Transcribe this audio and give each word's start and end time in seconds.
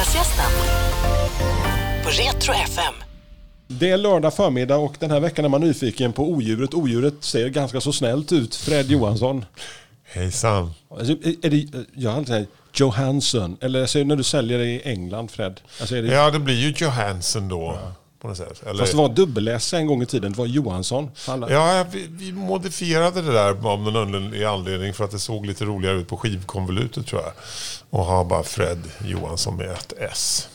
Fredagsgästen 0.00 0.50
på 2.02 2.08
Retro 2.08 2.52
FM. 2.52 2.94
Det 3.68 3.90
är 3.90 3.96
lördag 3.96 4.34
förmiddag 4.34 4.76
och 4.76 4.94
den 4.98 5.10
här 5.10 5.20
veckan 5.20 5.44
är 5.44 5.48
man 5.48 5.60
nyfiken 5.60 6.12
på 6.12 6.30
odjuret. 6.30 6.74
Odjuret 6.74 7.14
ser 7.20 7.48
ganska 7.48 7.80
så 7.80 7.92
snällt 7.92 8.32
ut. 8.32 8.54
Fred 8.56 8.90
Johansson. 8.90 9.44
Hejsan. 10.04 10.74
Alltså, 10.90 11.12
är 11.42 11.50
det, 11.50 11.66
jag 11.94 12.10
har 12.10 12.18
alltid 12.18 12.34
sagt 12.34 12.50
Johansson. 12.74 13.56
Eller 13.60 13.80
alltså, 13.80 13.98
när 13.98 14.16
du 14.16 14.22
säljer 14.22 14.58
det 14.58 14.64
i 14.66 14.82
England, 14.84 15.30
Fred. 15.30 15.60
Alltså, 15.80 15.96
är 15.96 16.02
det, 16.02 16.08
Ja, 16.14 16.30
det 16.30 16.38
blir 16.38 16.54
ju 16.56 16.74
Johansson 16.76 17.48
då. 17.48 17.78
På 18.20 18.28
något 18.28 18.36
sätt. 18.36 18.62
Eller, 18.66 18.78
Fast 18.78 18.92
det 18.92 18.98
var 18.98 19.08
dubbel-S 19.08 19.74
en 19.74 19.86
gång 19.86 20.02
i 20.02 20.06
tiden. 20.06 20.32
Det 20.32 20.38
var 20.38 20.46
Johansson. 20.46 21.10
Alla. 21.28 21.50
Ja, 21.50 21.84
vi, 21.92 22.06
vi 22.10 22.32
modifierade 22.32 23.22
det 23.22 23.32
där 23.32 23.48
av 23.68 23.82
någon 23.82 24.44
anledning 24.44 24.94
för 24.94 25.04
att 25.04 25.10
det 25.10 25.18
såg 25.18 25.46
lite 25.46 25.64
roligare 25.64 25.96
ut 25.98 26.08
på 26.08 26.16
skivkonvolutet 26.16 27.06
tror 27.06 27.22
jag. 27.22 27.32
Och 27.90 28.04
ha 28.04 28.24
bara 28.24 28.42
Fred 28.42 28.78
Johansson 29.04 29.56
med 29.56 29.70
ett 29.70 29.92
S. 30.12 30.48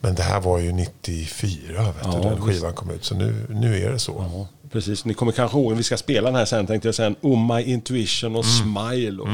Men 0.00 0.14
det 0.14 0.22
här 0.22 0.40
var 0.40 0.58
ju 0.58 0.72
94 0.72 1.82
vet 1.82 1.94
Ja, 2.04 2.10
du, 2.10 2.20
den 2.22 2.30
visst. 2.34 2.42
skivan 2.46 2.72
kom 2.74 2.90
ut. 2.90 3.04
Så 3.04 3.14
nu, 3.14 3.46
nu 3.50 3.84
är 3.84 3.90
det 3.90 3.98
så. 3.98 4.26
Ja, 4.32 4.48
precis. 4.72 5.04
Ni 5.04 5.14
kommer 5.14 5.32
kanske 5.32 5.58
ihåg, 5.58 5.72
vi 5.74 5.82
ska 5.82 5.96
spela 5.96 6.26
den 6.30 6.34
här 6.38 6.44
sen, 6.44 6.66
tänkte 6.66 6.88
jag 6.88 6.94
sen. 6.94 7.16
Oh 7.20 7.54
My 7.56 7.62
Intuition 7.62 8.36
och 8.36 8.44
Smile. 8.46 9.22
Och... 9.22 9.28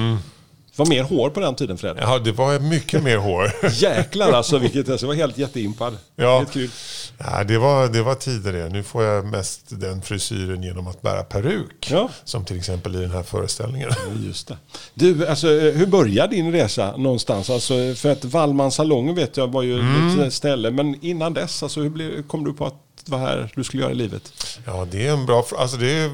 Det 0.77 0.83
var 0.83 0.87
mer 0.87 1.03
hår 1.03 1.31
på 1.31 1.41
den 1.41 1.55
tiden, 1.55 1.79
Fred. 1.79 1.97
Ja, 2.01 2.19
det 2.19 2.33
var 2.33 2.59
mycket 2.59 3.03
mer 3.03 3.17
hår. 3.17 3.53
Jäklar 3.73 4.33
alltså, 4.33 4.59
vilket, 4.59 4.89
alltså, 4.89 5.07
jag 5.07 5.09
var 5.09 5.15
helt 5.15 5.39
jätteimpad. 5.39 5.97
Ja. 6.17 6.39
Helt 6.39 6.53
kul. 6.53 6.71
Ja, 7.19 7.45
det, 7.45 7.59
var, 7.59 7.89
det 7.89 8.03
var 8.03 8.15
tider 8.15 8.53
det. 8.53 8.69
Nu 8.69 8.83
får 8.83 9.03
jag 9.05 9.25
mest 9.27 9.61
den 9.69 10.03
frisyren 10.03 10.63
genom 10.63 10.87
att 10.87 11.03
bära 11.03 11.23
peruk. 11.23 11.89
Ja. 11.91 12.09
Som 12.25 12.45
till 12.45 12.57
exempel 12.59 12.97
i 12.97 12.99
den 13.01 13.11
här 13.11 13.23
föreställningen. 13.23 13.91
Ja, 13.91 14.27
Just 14.27 14.49
det. 14.49 14.57
Du, 14.95 15.27
alltså, 15.27 15.47
hur 15.49 15.87
började 15.87 16.35
din 16.37 16.53
resa 16.53 16.97
någonstans? 16.97 17.51
Alltså, 17.51 17.75
för 17.97 18.13
att 18.13 18.25
Wallmans 18.25 18.75
salong 18.75 19.15
vet 19.15 19.37
jag 19.37 19.53
var 19.53 19.63
ju 19.63 19.75
Mm. 19.81 20.21
ett 20.21 20.35
ställe. 20.35 20.71
Men 20.71 21.05
innan 21.05 21.35
dess, 21.35 21.63
alltså, 21.63 21.81
hur 21.81 21.91
blev, 21.91 22.23
kom 22.23 22.45
du 22.45 22.53
på 22.53 22.67
att 22.67 22.75
det 23.05 23.13
var 23.13 23.19
här 23.19 23.53
du 23.57 23.65
skulle 23.65 23.83
göra 23.83 23.93
i 23.93 23.97
livet? 23.97 24.33
Ja, 24.67 24.87
det 24.91 25.07
är 25.07 25.13
en 25.13 25.27
bra 25.27 25.43
fråga. 25.43 25.63
Alltså 25.63 25.77
det 25.77 25.91
är, 25.93 26.11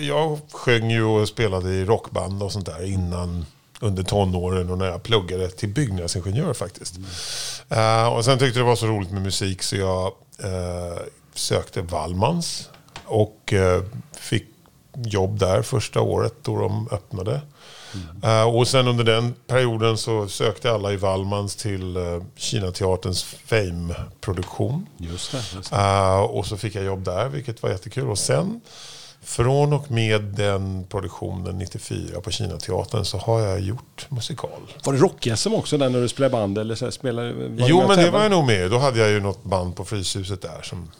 jag 0.00 0.38
sjöng 0.52 0.90
ju 0.90 1.02
och 1.04 1.28
spelade 1.28 1.70
i 1.74 1.84
rockband 1.84 2.42
och 2.42 2.52
sånt 2.52 2.66
där 2.66 2.84
innan 2.86 3.46
under 3.80 4.02
tonåren 4.02 4.70
och 4.70 4.78
när 4.78 4.86
jag 4.86 5.02
pluggade 5.02 5.50
till 5.50 5.68
byggnadsingenjör 5.68 6.54
faktiskt. 6.54 6.94
Eh, 7.68 8.06
och 8.06 8.24
sen 8.24 8.38
tyckte 8.38 8.58
jag 8.58 8.66
det 8.66 8.68
var 8.68 8.76
så 8.76 8.86
roligt 8.86 9.10
med 9.10 9.22
musik 9.22 9.62
så 9.62 9.76
jag 9.76 10.06
eh, 10.38 10.98
sökte 11.34 11.82
Wallmans 11.82 12.68
och 13.04 13.52
eh, 13.52 13.82
fick 14.12 14.46
jobb 14.94 15.38
där 15.38 15.62
första 15.62 16.00
året 16.00 16.34
då 16.42 16.56
de 16.56 16.88
öppnade. 16.90 17.40
Eh, 18.22 18.42
och 18.42 18.68
sen 18.68 18.88
under 18.88 19.04
den 19.04 19.34
perioden 19.46 19.98
så 19.98 20.28
sökte 20.28 20.72
alla 20.72 20.92
i 20.92 20.96
Wallmans 20.96 21.56
till 21.56 21.96
uh, 21.96 22.22
Kinateaterns 22.36 23.24
Fame-produktion. 23.24 24.86
Just 24.96 25.32
det. 25.32 25.42
Just 25.54 25.72
Uh, 25.72 26.20
och 26.20 26.46
så 26.46 26.56
fick 26.56 26.74
jag 26.74 26.84
jobb 26.84 27.04
där, 27.04 27.28
vilket 27.28 27.62
var 27.62 27.70
jättekul. 27.70 28.08
Och 28.08 28.18
sen, 28.18 28.60
från 29.22 29.72
och 29.72 29.90
med 29.90 30.22
den 30.22 30.84
produktionen 30.84 31.58
94 31.58 32.20
på 32.20 32.30
Kinateatern 32.30 33.04
så 33.04 33.18
har 33.18 33.40
jag 33.40 33.60
gjort 33.60 34.06
musikal. 34.08 34.60
Var 34.84 34.92
det 34.92 34.98
rock-SM 34.98 35.54
också 35.54 35.78
där 35.78 35.88
när 35.88 36.00
du 36.00 36.08
spelade 36.08 36.32
band? 36.32 36.58
Eller 36.58 36.74
så 36.74 36.90
spelade, 36.90 37.28
jo, 37.58 37.88
men 37.88 37.98
det 37.98 38.10
var 38.10 38.22
jag 38.22 38.30
nog 38.30 38.46
med. 38.46 38.70
Då 38.70 38.78
hade 38.78 38.98
jag 38.98 39.10
ju 39.10 39.20
något 39.20 39.44
band 39.44 39.76
på 39.76 39.84
Fryshuset 39.84 40.42
där 40.42 40.62
som, 40.62 40.90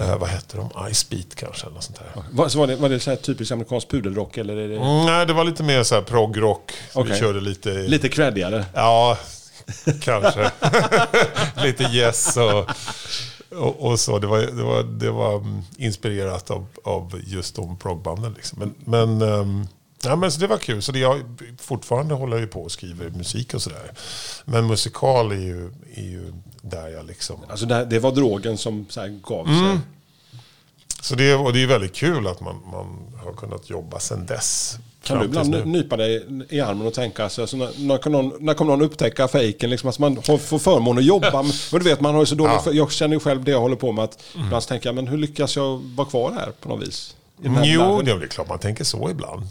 eh, 0.00 0.18
vad 0.18 0.28
hette 0.28 0.56
de? 0.56 0.94
Ice 0.94 1.08
Beat 1.08 1.34
kanske, 1.34 1.66
eller 1.66 1.80
sånt 1.80 1.98
där. 1.98 2.22
Var, 2.30 2.48
så 2.48 2.58
var 2.58 2.66
det, 2.66 2.76
var 2.76 2.88
det 2.88 3.00
så 3.00 3.10
här 3.10 3.16
typisk 3.16 3.52
amerikansk 3.52 3.88
pudelrock? 3.90 4.36
Eller 4.36 4.56
det 4.56 4.76
Mm, 4.76 5.06
nej, 5.06 5.26
det 5.26 5.32
var 5.32 5.44
lite 5.44 5.62
mer 5.62 5.82
så 5.82 5.94
här 5.94 6.02
proggrock. 6.02 6.72
Okej. 6.92 7.12
Vi 7.12 7.18
körde 7.18 7.40
lite... 7.40 7.70
lite 7.70 8.08
creddigare? 8.08 8.64
Ja, 8.74 9.18
kanske. 10.00 10.50
Lite 11.62 11.84
yes 11.84 12.36
och, 12.36 12.70
och, 13.50 13.90
och 13.90 14.00
så. 14.00 14.18
Det 14.18 14.26
var, 14.26 14.38
det 14.38 14.62
var, 14.62 14.82
det 14.82 15.10
var 15.10 15.36
mm, 15.36 15.62
inspirerat 15.76 16.50
av, 16.50 16.66
av 16.84 17.20
just 17.26 17.56
de 17.56 17.76
progbanden. 17.76 18.32
Liksom. 18.32 18.58
Men, 18.58 18.74
men, 18.78 19.30
ehm, 19.30 19.66
ja, 20.04 20.16
men 20.16 20.32
så 20.32 20.40
det 20.40 20.46
var 20.46 20.58
kul. 20.58 20.82
Så 20.82 20.92
det, 20.92 20.98
jag 20.98 21.22
fortfarande 21.60 22.14
håller 22.14 22.36
jag 22.36 22.40
ju 22.40 22.46
på 22.46 22.62
och 22.62 22.72
skriver 22.72 23.10
musik 23.10 23.54
och 23.54 23.62
sådär. 23.62 23.92
Men 24.44 24.66
musikal 24.66 25.32
är 25.32 25.36
ju, 25.36 25.70
är 25.94 26.02
ju 26.02 26.32
där 26.62 26.88
jag 26.88 27.06
liksom... 27.06 27.36
Alltså 27.48 27.66
det, 27.66 27.98
var 27.98 28.12
drogen 28.12 28.58
som 28.58 28.86
så 28.88 29.00
här, 29.00 29.08
gav 29.08 29.44
sig? 29.44 29.78
Så 31.00 31.14
det, 31.14 31.34
och 31.34 31.52
det 31.52 31.62
är 31.62 31.66
väldigt 31.66 31.94
kul 31.94 32.26
att 32.26 32.40
man, 32.40 32.60
man 32.72 33.18
har 33.24 33.32
kunnat 33.32 33.70
jobba 33.70 33.98
sedan 33.98 34.26
dess. 34.26 34.78
Kan 35.02 35.18
du 35.18 35.24
ibland 35.24 35.66
nypa 35.66 35.96
dig 35.96 36.26
i 36.48 36.60
armen 36.60 36.86
och 36.86 36.94
tänka, 36.94 37.24
alltså, 37.24 37.40
alltså, 37.40 37.56
när, 37.56 37.70
när, 37.78 38.10
någon, 38.10 38.32
när 38.40 38.54
kommer 38.54 38.72
någon 38.72 38.82
upptäcka 38.82 39.28
fejken? 39.28 39.70
Liksom, 39.70 39.86
alltså, 39.88 40.02
man 40.02 40.18
har, 40.26 40.38
får 40.38 40.58
förmån 40.58 40.98
att 40.98 41.04
jobba. 41.04 41.42
Men 41.72 41.80
du 41.80 41.84
vet, 41.84 42.00
man 42.00 42.14
har 42.14 42.24
så 42.24 42.34
dåligt, 42.34 42.60
Ja. 42.66 42.72
jag 42.72 42.92
känner 42.92 43.14
ju 43.14 43.20
själv 43.20 43.44
det 43.44 43.50
jag 43.50 43.60
håller 43.60 43.76
på 43.76 43.92
med. 43.92 44.04
Att 44.04 44.18
Ibland 44.34 44.62
så 44.62 44.68
tänker 44.68 44.88
jag, 44.88 44.94
men 44.94 45.08
hur 45.08 45.18
lyckas 45.18 45.56
jag 45.56 45.82
vara 45.96 46.08
kvar 46.08 46.32
här 46.32 46.52
på 46.60 46.68
något 46.68 46.88
vis? 46.88 47.14
Här 47.44 47.64
Jo, 47.64 48.02
det 48.02 48.10
är 48.10 48.26
klart 48.26 48.48
man 48.48 48.58
tänker 48.58 48.84
så 48.84 49.10
ibland. 49.10 49.50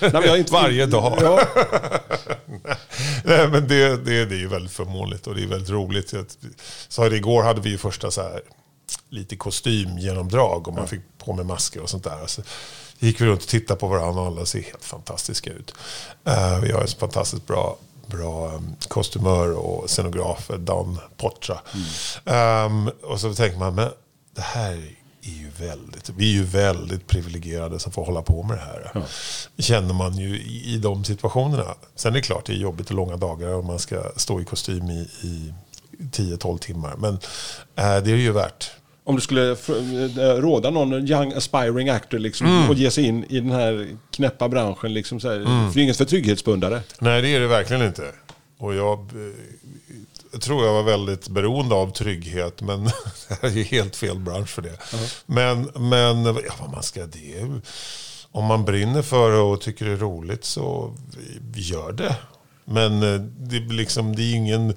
Nej, 0.12 0.38
inte 0.38 0.52
Varje 0.52 0.86
dag. 0.86 1.18
Ja, 1.22 1.40
Nej, 3.24 3.48
men 3.48 3.68
det, 3.68 4.04
det, 4.04 4.24
det 4.24 4.34
är 4.34 4.38
ju 4.38 4.48
väldigt 4.48 4.72
förmånligt 4.72 5.26
och 5.26 5.34
det 5.34 5.42
är 5.42 5.46
väldigt 5.46 5.70
roligt. 5.70 6.12
Jag 6.12 6.26
sa 6.88 7.08
det 7.08 7.16
igår 7.16 7.42
hade 7.42 7.60
vi 7.60 7.70
ju 7.70 7.78
första 7.78 8.10
så 8.10 8.22
här, 8.22 8.40
lite 9.10 9.36
kostymgenomdrag 9.36 10.68
och 10.68 10.74
man 10.74 10.88
fick 10.88 11.00
på 11.18 11.32
med 11.32 11.46
masker 11.46 11.82
och 11.82 11.90
sånt 11.90 12.04
där. 12.04 12.20
Alltså, 12.20 12.42
gick 13.06 13.20
vi 13.20 13.26
runt 13.26 13.42
och 13.42 13.48
tittade 13.48 13.80
på 13.80 13.86
varandra 13.86 14.20
och 14.20 14.26
alla 14.26 14.46
ser 14.46 14.60
helt 14.60 14.84
fantastiska 14.84 15.50
ut. 15.50 15.74
Eh, 16.24 16.60
vi 16.60 16.72
har 16.72 16.80
en 16.80 16.88
fantastiskt 16.88 17.46
bra 17.46 17.76
bra 18.06 18.54
um, 18.54 18.76
kostymör 18.88 19.52
och 19.52 19.90
scenograf, 19.90 20.50
Dan 20.58 20.98
Potra. 21.16 21.60
Ehm, 22.24 22.90
och 23.02 23.20
så 23.20 23.34
tänker 23.34 23.58
man, 23.58 23.74
men 23.74 23.90
det 24.34 24.42
här 24.42 24.72
är 25.22 25.30
ju 25.30 25.50
väldigt, 25.58 26.08
vi 26.08 26.30
är 26.30 26.32
ju 26.32 26.44
väldigt 26.44 27.06
privilegierade 27.06 27.78
som 27.78 27.92
får 27.92 28.04
hålla 28.04 28.22
på 28.22 28.42
med 28.42 28.56
det 28.56 28.62
här. 28.62 29.06
Känner 29.58 29.94
man 29.94 30.16
ju 30.16 30.40
i, 30.40 30.74
i 30.74 30.78
de 30.78 31.04
situationerna. 31.04 31.74
Sen 31.94 32.12
är 32.12 32.16
det 32.16 32.22
klart, 32.22 32.46
det 32.46 32.52
är 32.52 32.56
jobbigt 32.56 32.90
och 32.90 32.96
långa 32.96 33.16
dagar 33.16 33.48
och 33.48 33.64
man 33.64 33.78
ska 33.78 34.02
stå 34.16 34.40
i 34.40 34.44
kostym 34.44 34.90
i, 34.90 35.08
i 35.22 35.54
10-12 35.98 36.58
timmar. 36.58 36.94
Men 36.98 37.14
eh, 37.76 38.02
det 38.02 38.10
är 38.10 38.16
ju 38.16 38.32
värt. 38.32 38.70
Om 39.04 39.14
du 39.14 39.20
skulle 39.20 39.50
eh, 39.50 40.40
råda 40.40 40.70
någon 40.70 41.08
young 41.08 41.32
aspiring 41.32 41.88
actor 41.88 42.18
liksom, 42.18 42.68
och 42.68 42.74
ge 42.74 42.90
sig 42.90 43.04
in 43.04 43.24
i 43.28 43.40
den 43.40 43.50
här 43.50 43.88
knäppa 44.10 44.48
branschen. 44.48 44.94
Liksom, 44.94 45.20
så 45.20 45.28
här, 45.28 45.38
För 45.44 45.74
det 45.74 45.80
är 45.80 45.84
inget 45.84 45.96
för 45.96 46.04
trygghetsbundare. 46.04 46.82
Nej, 46.98 47.22
det 47.22 47.28
är 47.28 47.40
det 47.40 47.46
verkligen 47.46 47.82
inte. 47.82 48.02
Och 48.58 48.74
jag, 48.74 48.98
eh, 48.98 49.34
jag 50.32 50.40
tror 50.40 50.66
jag 50.66 50.72
var 50.72 50.82
väldigt 50.82 51.28
beroende 51.28 51.74
av 51.74 51.92
trygghet, 51.92 52.62
men 52.62 52.84
det 53.28 53.38
här 53.42 53.48
är 53.48 53.52
ju 53.52 53.62
helt 53.62 53.96
fel 53.96 54.18
bransch 54.18 54.48
för 54.48 54.62
det. 54.62 54.78
Men, 55.26 55.70
men 55.74 56.24
ja, 56.24 56.54
vad 56.60 56.70
man 56.70 56.82
ska, 56.82 57.06
det 57.06 57.48
om 58.32 58.44
man 58.44 58.64
brinner 58.64 59.02
för 59.02 59.32
det 59.32 59.38
och 59.38 59.60
tycker 59.60 59.84
det 59.84 59.92
är 59.92 59.96
roligt 59.96 60.44
så 60.44 60.94
gör 61.54 61.92
det. 61.92 62.16
Men 62.64 63.02
eh, 63.02 63.20
det, 63.20 63.58
liksom, 63.58 64.16
det 64.16 64.22
är 64.22 64.34
ingen... 64.34 64.74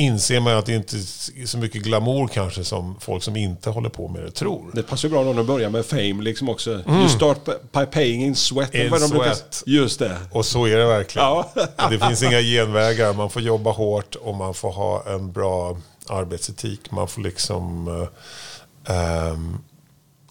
Inser 0.00 0.40
man 0.40 0.56
att 0.56 0.66
det 0.66 0.74
inte 0.74 0.96
är 0.96 1.46
så 1.46 1.58
mycket 1.58 1.82
glamour 1.82 2.28
kanske 2.28 2.64
som 2.64 2.96
folk 3.00 3.22
som 3.22 3.36
inte 3.36 3.70
håller 3.70 3.88
på 3.88 4.08
med 4.08 4.22
det 4.22 4.30
tror. 4.30 4.70
Det 4.72 4.82
passar 4.82 5.08
ju 5.08 5.12
bra 5.14 5.24
när 5.24 5.34
du 5.34 5.42
börjar 5.42 5.70
med 5.70 5.86
fame 5.86 6.22
liksom 6.22 6.48
också. 6.48 6.70
You 6.70 7.08
start 7.08 7.44
by 7.72 7.86
paying 7.92 8.22
in 8.24 8.36
sweat. 8.36 8.74
In 8.74 8.90
brukar- 8.90 9.06
sweat. 9.06 9.62
Just 9.66 9.98
det. 9.98 10.16
Och 10.32 10.46
så 10.46 10.66
är 10.66 10.76
det 10.76 10.86
verkligen. 10.86 11.26
Ja. 11.28 11.52
Det 11.90 11.98
finns 11.98 12.22
inga 12.22 12.40
genvägar. 12.40 13.12
Man 13.14 13.30
får 13.30 13.42
jobba 13.42 13.70
hårt 13.70 14.14
och 14.14 14.34
man 14.34 14.54
får 14.54 14.70
ha 14.72 15.04
en 15.06 15.32
bra 15.32 15.76
arbetsetik. 16.08 16.90
Man 16.90 17.08
får 17.08 17.22
liksom... 17.22 17.88
ehm, 18.86 19.58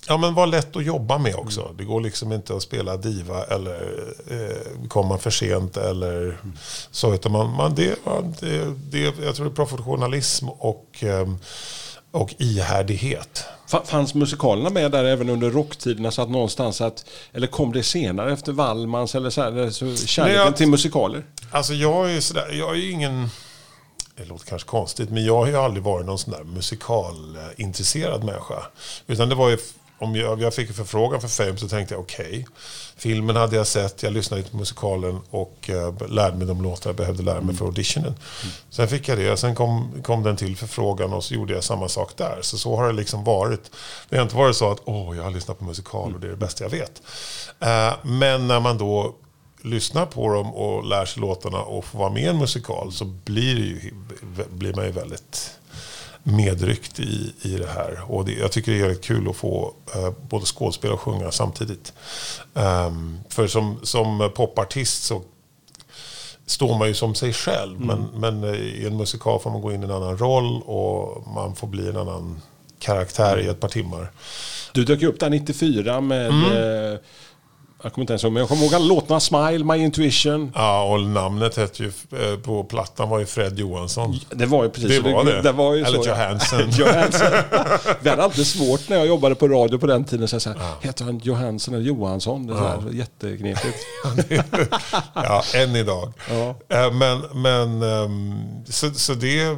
ja, 0.10 0.18
men 0.18 0.34
vara 0.34 0.46
lätt 0.46 0.76
att 0.76 0.86
jobba 0.86 1.18
med 1.18 1.36
också. 1.36 1.72
Det 1.78 1.84
går 1.84 2.02
liksom 2.02 2.32
inte 2.34 2.56
att 2.56 2.62
spela 2.62 2.98
diva 2.98 3.44
eller 3.44 4.04
eh, 4.32 4.88
komma 4.88 5.18
för 5.18 5.30
sent 5.30 5.78
eller 5.78 6.38
så. 6.92 7.14
Utan 7.14 7.32
man, 7.32 7.50
man, 7.50 7.76
det, 7.76 7.96
det, 8.40 8.66
det, 8.92 9.00
jag 9.26 9.36
tror 9.36 9.46
det 9.46 9.52
är 9.52 9.56
professionalism 9.56 10.50
och, 10.50 10.86
ehm, 11.00 11.38
och 12.12 12.36
ihärdighet. 12.38 13.44
Fa- 13.70 13.86
Fanns 13.86 14.14
musikalerna 14.14 14.70
med 14.70 14.92
där 14.92 15.04
även 15.04 15.30
under 15.30 15.50
rocktiderna 15.52 16.12
så 16.12 16.22
att 16.22 16.30
någonstans 16.30 16.82
att, 16.82 17.06
eller 17.34 17.48
kom 17.48 17.72
det 17.72 17.84
senare 17.84 18.34
efter 18.34 18.52
Wallmans 18.52 19.16
eller 19.16 19.30
så 19.30 19.42
här, 19.42 19.70
så 19.70 19.96
kärleken 20.08 20.42
jag- 20.42 20.56
till 20.56 20.68
musikaler? 20.68 21.24
Alltså 21.52 21.74
jag 21.74 22.12
är 22.16 22.20
sådär, 22.22 22.50
jag 22.54 22.78
är 22.78 22.92
ingen... 22.92 23.30
Det 24.18 24.26
låter 24.26 24.46
kanske 24.46 24.68
konstigt, 24.70 25.10
men 25.10 25.26
jag 25.26 25.36
har 25.38 25.48
ju 25.48 25.56
aldrig 25.58 25.84
varit 25.84 26.06
någon 26.06 26.20
sån 26.20 26.34
där 26.34 26.44
musikalintresserad 26.44 28.24
människa. 28.24 28.64
Utan 29.08 29.30
det 29.30 29.36
var 29.36 29.50
ju, 29.50 29.58
om 30.00 30.16
jag, 30.16 30.42
jag 30.42 30.54
fick 30.54 30.70
en 30.70 30.76
förfrågan 30.76 31.22
för 31.22 31.28
Fame 31.28 31.58
så 31.58 31.68
tänkte 31.68 31.94
jag 31.94 32.02
okej. 32.02 32.46
filmen 32.98 33.36
hade 33.36 33.56
jag 33.56 33.68
sett, 33.68 34.04
jag 34.04 34.14
lyssnade 34.14 34.44
på 34.44 34.58
musikalen 34.58 35.20
och 35.30 35.70
eh, 35.70 36.08
lärde 36.10 36.38
mig 36.38 36.48
de 36.48 36.62
låtar 36.62 36.90
jag 36.90 36.96
behövde 36.98 37.24
lära 37.24 37.42
mig 37.42 37.56
för 37.56 37.66
auditionen. 37.66 38.16
Sen 38.70 38.88
fick 38.88 39.08
jag 39.08 39.18
det, 39.18 39.38
sen 39.38 39.56
kom, 39.56 40.02
kom 40.04 40.24
den 40.24 40.36
till 40.38 40.58
förfrågan 40.58 41.14
och 41.14 41.24
så 41.24 41.34
gjorde 41.34 41.54
jag 41.54 41.64
samma 41.64 41.90
sak 41.90 42.12
där. 42.18 42.40
Så 42.42 42.58
så 42.58 42.76
har 42.76 42.88
det 42.88 42.94
liksom 42.94 43.24
varit. 43.24 43.72
Det 44.10 44.16
har 44.16 44.24
inte 44.24 44.36
varit 44.36 44.56
så 44.56 44.72
att 44.72 44.82
åh, 44.86 45.18
jag 45.18 45.24
har 45.24 45.32
lyssnat 45.32 45.60
på 45.60 45.66
musikal 45.66 46.14
och 46.14 46.20
det 46.20 46.28
är 46.28 46.32
det 46.32 46.38
bästa 46.38 46.64
jag 46.64 46.72
vet. 46.72 47.02
Eh, 47.60 47.94
men 48.04 48.48
när 48.48 48.60
man 48.60 48.78
då 48.78 49.16
lyssnar 49.62 50.06
på 50.06 50.34
dem 50.34 50.54
och 50.54 50.86
lär 50.86 51.06
sig 51.06 51.22
låtarna 51.22 51.62
och 51.62 51.86
får 51.86 52.00
vara 52.00 52.10
med 52.10 52.24
i 52.24 52.28
en 52.28 52.38
musikal 52.38 52.92
så 52.92 53.06
blir, 53.06 53.56
det 53.56 53.62
ju, 53.62 53.94
blir 54.50 54.74
man 54.74 54.86
ju 54.86 54.92
väldigt 54.92 55.59
medryckt 56.24 57.00
i, 57.00 57.34
i 57.42 57.50
det 57.50 57.68
här. 57.68 58.00
Och 58.08 58.26
det, 58.26 58.34
jag 58.34 58.52
tycker 58.52 58.72
det 58.72 58.78
är 58.78 58.82
väldigt 58.82 59.04
kul 59.04 59.30
att 59.30 59.36
få 59.36 59.74
eh, 59.96 60.14
både 60.30 60.46
skådespela 60.46 60.94
och 60.94 61.00
sjunga 61.00 61.32
samtidigt. 61.32 61.94
Um, 62.54 63.20
för 63.30 63.48
som, 63.48 63.80
som 63.84 64.32
popartist 64.36 65.04
så 65.04 65.22
står 66.46 66.78
man 66.78 66.88
ju 66.88 66.94
som 66.94 67.16
sig 67.16 67.34
själv. 67.34 67.82
Mm. 67.82 67.88
Men, 67.88 68.40
men 68.40 68.54
eh, 68.54 68.60
i 68.60 68.86
en 68.86 68.98
musikal 68.98 69.40
får 69.40 69.52
man 69.52 69.62
gå 69.62 69.74
in 69.74 69.82
i 69.82 69.86
en 69.86 69.92
annan 69.92 70.18
roll 70.18 70.62
och 70.62 71.28
man 71.28 71.56
får 71.56 71.68
bli 71.68 71.90
en 71.90 71.98
annan 71.98 72.42
karaktär 72.80 73.40
i 73.40 73.48
ett 73.48 73.60
par 73.60 73.70
timmar. 73.70 74.12
Du 74.74 74.86
dök 74.86 75.02
ju 75.02 75.08
upp 75.08 75.20
där 75.20 75.30
94 75.30 76.02
med 76.02 76.28
mm. 76.28 76.98
Jag 77.84 77.94
kommer 77.94 78.04
inte 78.04 78.14
ens 78.14 78.24
ihåg, 78.24 78.34
men 78.34 78.40
jag 78.40 78.50
kommer 78.50 78.64
ihåg 78.64 78.74
alla 78.74 78.86
låtarna. 78.86 79.20
Smile, 79.20 79.64
My 79.64 79.78
Intuition. 79.78 80.52
Ja, 80.56 80.84
och 80.84 81.02
namnet 81.02 81.58
hette 81.58 81.84
ju, 81.84 81.92
eh, 82.12 82.40
på 82.40 82.64
plattan 82.64 83.10
var 83.10 83.20
ju 83.20 83.26
Fred 83.26 83.60
Johansson. 83.60 84.20
Det 84.30 84.46
var 84.46 84.64
ju 84.64 84.70
precis 84.70 85.04
det. 85.04 85.14
Var 85.14 85.24
det. 85.24 85.42
det 85.42 85.52
var 85.52 85.74
ju 85.74 85.84
Eller 85.84 86.02
så, 86.02 86.10
Johansson. 86.10 86.60
Johansson. 86.72 87.28
Vi 88.02 88.10
hade 88.10 88.24
alltid 88.24 88.48
svårt 88.48 88.90
när 88.90 88.98
jag 88.98 89.08
jobbade 89.08 89.36
på 89.36 89.48
radio 89.48 89.78
på 89.78 89.88
den 89.88 90.04
tiden. 90.04 90.28
Så 90.28 90.50
här, 90.50 90.58
ja. 90.60 90.78
Heter 90.82 91.06
han 91.06 91.20
Johansson 91.20 91.74
eller 91.74 91.86
Johansson? 91.86 92.48
Det 92.48 92.54
är 92.54 92.58
ja. 92.58 92.82
jätteknepigt. 92.92 93.78
ja, 95.14 95.44
än 95.56 95.76
idag. 95.76 96.14
Ja. 96.30 96.56
Eh, 96.78 96.92
men, 96.94 97.22
men 97.34 97.82
ehm, 97.84 98.44
så, 98.66 98.92
så 98.94 99.14
det... 99.14 99.58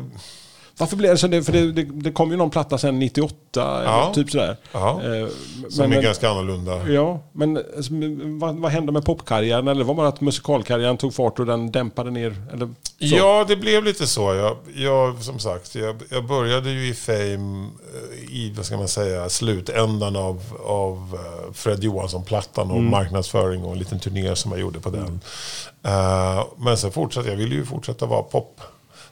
Varför 0.77 0.97
blev 0.97 1.11
det 1.11 1.17
så? 1.17 1.27
För 1.27 1.51
det, 1.51 1.71
det, 1.71 1.83
det 1.83 2.11
kom 2.11 2.31
ju 2.31 2.37
någon 2.37 2.49
platta 2.49 2.77
sen 2.77 2.99
98, 2.99 3.35
ja. 3.55 4.11
typ 4.15 4.31
sådär. 4.31 4.57
Ja. 4.71 5.01
Eh, 5.03 5.27
Som 5.69 5.89
men, 5.89 5.99
är 5.99 6.01
ganska 6.01 6.29
annorlunda. 6.29 6.89
Ja, 6.89 7.23
men 7.31 7.57
alltså, 7.57 7.93
vad, 8.23 8.55
vad, 8.55 8.71
hände 8.71 8.91
med 8.91 9.05
popkarriären? 9.05 9.67
Eller 9.67 9.83
var 9.83 9.93
det 9.93 9.97
bara 9.97 10.07
att 10.07 10.21
musikalkarriären 10.21 10.97
tog 10.97 11.13
fart 11.13 11.39
och 11.39 11.45
den 11.45 11.71
dämpade 11.71 12.11
ner? 12.11 12.35
Eller 12.53 12.69
ja, 12.97 13.45
det 13.47 13.55
blev 13.55 13.83
lite 13.83 14.07
så. 14.07 14.33
Jag, 14.33 14.57
jag 14.75 15.23
som 15.23 15.39
sagt, 15.39 15.75
jag, 15.75 15.95
jag, 16.09 16.25
började 16.25 16.71
ju 16.71 16.87
i 16.87 16.93
Fame 16.93 17.67
eh, 17.93 18.35
i, 18.35 18.53
vad 18.57 18.65
ska 18.65 18.77
man 18.77 18.87
säga, 18.87 19.29
slutändan 19.29 20.15
av, 20.15 20.41
av 20.65 21.19
eh, 21.19 21.53
Fred 21.53 21.83
Johansson-plattan 21.83 22.71
och 22.71 22.77
mm. 22.77 22.91
marknadsföring 22.91 23.63
och 23.63 23.71
en 23.71 23.79
liten 23.79 23.99
turné 23.99 24.35
som 24.35 24.51
jag 24.51 24.61
gjorde 24.61 24.79
på 24.79 24.89
den. 24.89 25.01
Mm. 25.01 25.19
Uh, 25.85 26.45
men 26.57 26.77
sen 26.77 26.91
fortsatte 26.91 27.29
jag, 27.29 27.35
ville 27.35 27.55
ju 27.55 27.65
fortsätta 27.65 28.05
vara 28.05 28.23
pop 28.23 28.61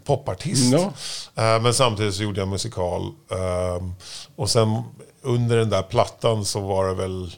popartist. 0.09 0.71
Ja. 0.71 1.55
Uh, 1.55 1.61
men 1.63 1.73
samtidigt 1.73 2.15
så 2.15 2.23
gjorde 2.23 2.41
jag 2.41 2.47
musikal. 2.47 3.01
Uh, 3.01 3.89
och 4.35 4.49
sen 4.49 4.83
under 5.21 5.57
den 5.57 5.69
där 5.69 5.81
plattan 5.81 6.45
så 6.45 6.59
var 6.59 6.87
det 6.87 6.93
väl 6.93 7.31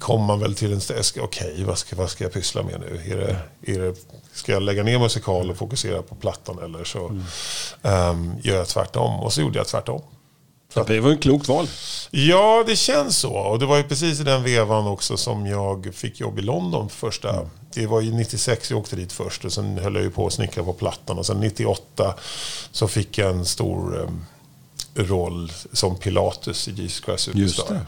kom 0.00 0.24
man 0.24 0.40
väl 0.40 0.54
till 0.54 0.72
en 0.72 0.80
ställe, 0.80 1.02
okej 1.20 1.52
okay, 1.52 1.64
vad, 1.64 1.78
ska, 1.78 1.96
vad 1.96 2.10
ska 2.10 2.24
jag 2.24 2.32
pyssla 2.32 2.62
med 2.62 2.80
nu? 2.80 3.12
Är 3.12 3.16
det, 3.16 3.36
är 3.72 3.78
det, 3.80 3.94
ska 4.32 4.52
jag 4.52 4.62
lägga 4.62 4.82
ner 4.82 4.98
musikal 4.98 5.50
och 5.50 5.56
fokusera 5.56 6.02
på 6.02 6.14
plattan 6.14 6.58
eller 6.64 6.84
så 6.84 7.08
mm. 7.08 7.22
um, 7.82 8.38
gör 8.42 8.56
jag 8.56 8.68
tvärtom? 8.68 9.20
Och 9.20 9.32
så 9.32 9.40
gjorde 9.40 9.58
jag 9.58 9.66
tvärtom. 9.66 10.02
Så 10.74 10.84
det 10.84 11.00
var 11.00 11.12
ett 11.12 11.22
klokt 11.22 11.48
val. 11.48 11.68
Ja, 12.10 12.64
det 12.66 12.76
känns 12.76 13.18
så. 13.18 13.32
Och 13.32 13.58
det 13.58 13.66
var 13.66 13.76
ju 13.76 13.82
precis 13.82 14.20
i 14.20 14.24
den 14.24 14.42
vevan 14.42 14.86
också 14.86 15.16
som 15.16 15.46
jag 15.46 15.94
fick 15.94 16.20
jobb 16.20 16.38
i 16.38 16.42
London 16.42 16.88
första. 16.88 17.30
Mm. 17.30 17.48
Det 17.74 17.86
var 17.86 18.00
ju 18.00 18.12
96 18.12 18.70
jag 18.70 18.80
åkte 18.80 18.96
dit 18.96 19.12
först 19.12 19.44
och 19.44 19.52
sen 19.52 19.78
höll 19.78 19.94
jag 19.94 20.04
ju 20.04 20.10
på 20.10 20.26
att 20.26 20.32
snickra 20.32 20.64
på 20.64 20.72
plattan. 20.72 21.18
Och 21.18 21.26
sen 21.26 21.40
98 21.40 22.14
så 22.72 22.88
fick 22.88 23.18
jag 23.18 23.30
en 23.30 23.44
stor 23.44 23.96
um, 23.96 24.24
roll 24.94 25.52
som 25.72 25.96
Pilatus 25.96 26.68
i 26.68 26.72
Jesus 26.72 27.04
Christ 27.04 27.24
Superstar. 27.24 27.80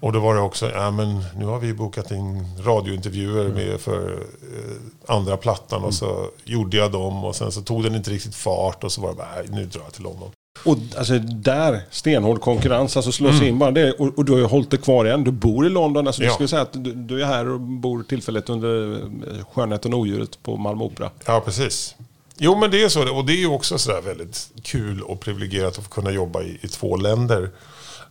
Och 0.00 0.12
då 0.12 0.20
var 0.20 0.34
det 0.34 0.40
också, 0.40 0.70
ja 0.70 0.90
men 0.90 1.24
nu 1.36 1.44
har 1.44 1.58
vi 1.58 1.74
bokat 1.74 2.10
in 2.10 2.60
radiointervjuer 2.64 3.44
mm. 3.44 3.54
med 3.54 3.80
för 3.80 4.26
eh, 4.42 5.14
andra 5.14 5.36
plattan 5.36 5.78
och 5.78 5.84
mm. 5.84 5.92
så 5.92 6.30
gjorde 6.44 6.76
jag 6.76 6.92
dem 6.92 7.24
och 7.24 7.36
sen 7.36 7.52
så 7.52 7.62
tog 7.62 7.82
den 7.82 7.94
inte 7.94 8.10
riktigt 8.10 8.34
fart 8.34 8.84
och 8.84 8.92
så 8.92 9.00
var 9.00 9.08
det 9.08 9.16
bara, 9.16 9.42
nu 9.48 9.64
drar 9.64 9.82
jag 9.82 9.92
till 9.92 10.02
London. 10.02 10.30
Och 10.64 10.76
alltså 10.98 11.18
där, 11.18 11.80
stenhård 11.90 12.40
konkurrens, 12.40 12.96
alltså 12.96 13.12
slå 13.12 13.28
sig 13.28 13.36
mm. 13.36 13.48
in 13.48 13.58
bara 13.58 13.70
det. 13.70 13.92
Och, 13.92 14.18
och, 14.18 14.24
du 14.24 14.32
har 14.32 14.38
ju 14.38 14.44
hållit 14.44 14.70
dig 14.70 14.80
kvar 14.80 15.04
igen. 15.04 15.24
Du 15.24 15.30
bor 15.30 15.66
i 15.66 15.68
London. 15.68 16.06
Alltså, 16.06 16.22
ja. 16.22 16.28
Du 16.28 16.34
skulle 16.34 16.48
säga 16.48 16.62
att 16.62 16.72
du, 16.72 16.92
du, 16.92 17.22
är 17.22 17.26
här 17.26 17.48
och 17.48 17.60
bor 17.60 18.02
tillfälligt 18.02 18.48
under 18.48 18.92
eh, 18.92 19.44
Skönheten 19.52 19.94
och 19.94 20.00
odjuret 20.00 20.42
på 20.42 20.56
Malmö 20.56 20.84
Opera. 20.84 21.10
Ja, 21.26 21.40
precis. 21.40 21.94
Jo, 22.38 22.56
men 22.56 22.70
det 22.70 22.82
är 22.82 22.88
så. 22.88 23.14
Och 23.14 23.24
det 23.24 23.32
är 23.32 23.40
ju 23.40 23.46
också 23.46 23.78
sådär 23.78 24.00
väldigt 24.00 24.50
kul 24.62 25.02
och 25.02 25.20
privilegierat 25.20 25.78
att 25.78 25.84
få 25.84 25.90
kunna 25.90 26.10
jobba 26.10 26.42
i, 26.42 26.58
i 26.62 26.68
två 26.68 26.96
länder. 26.96 27.50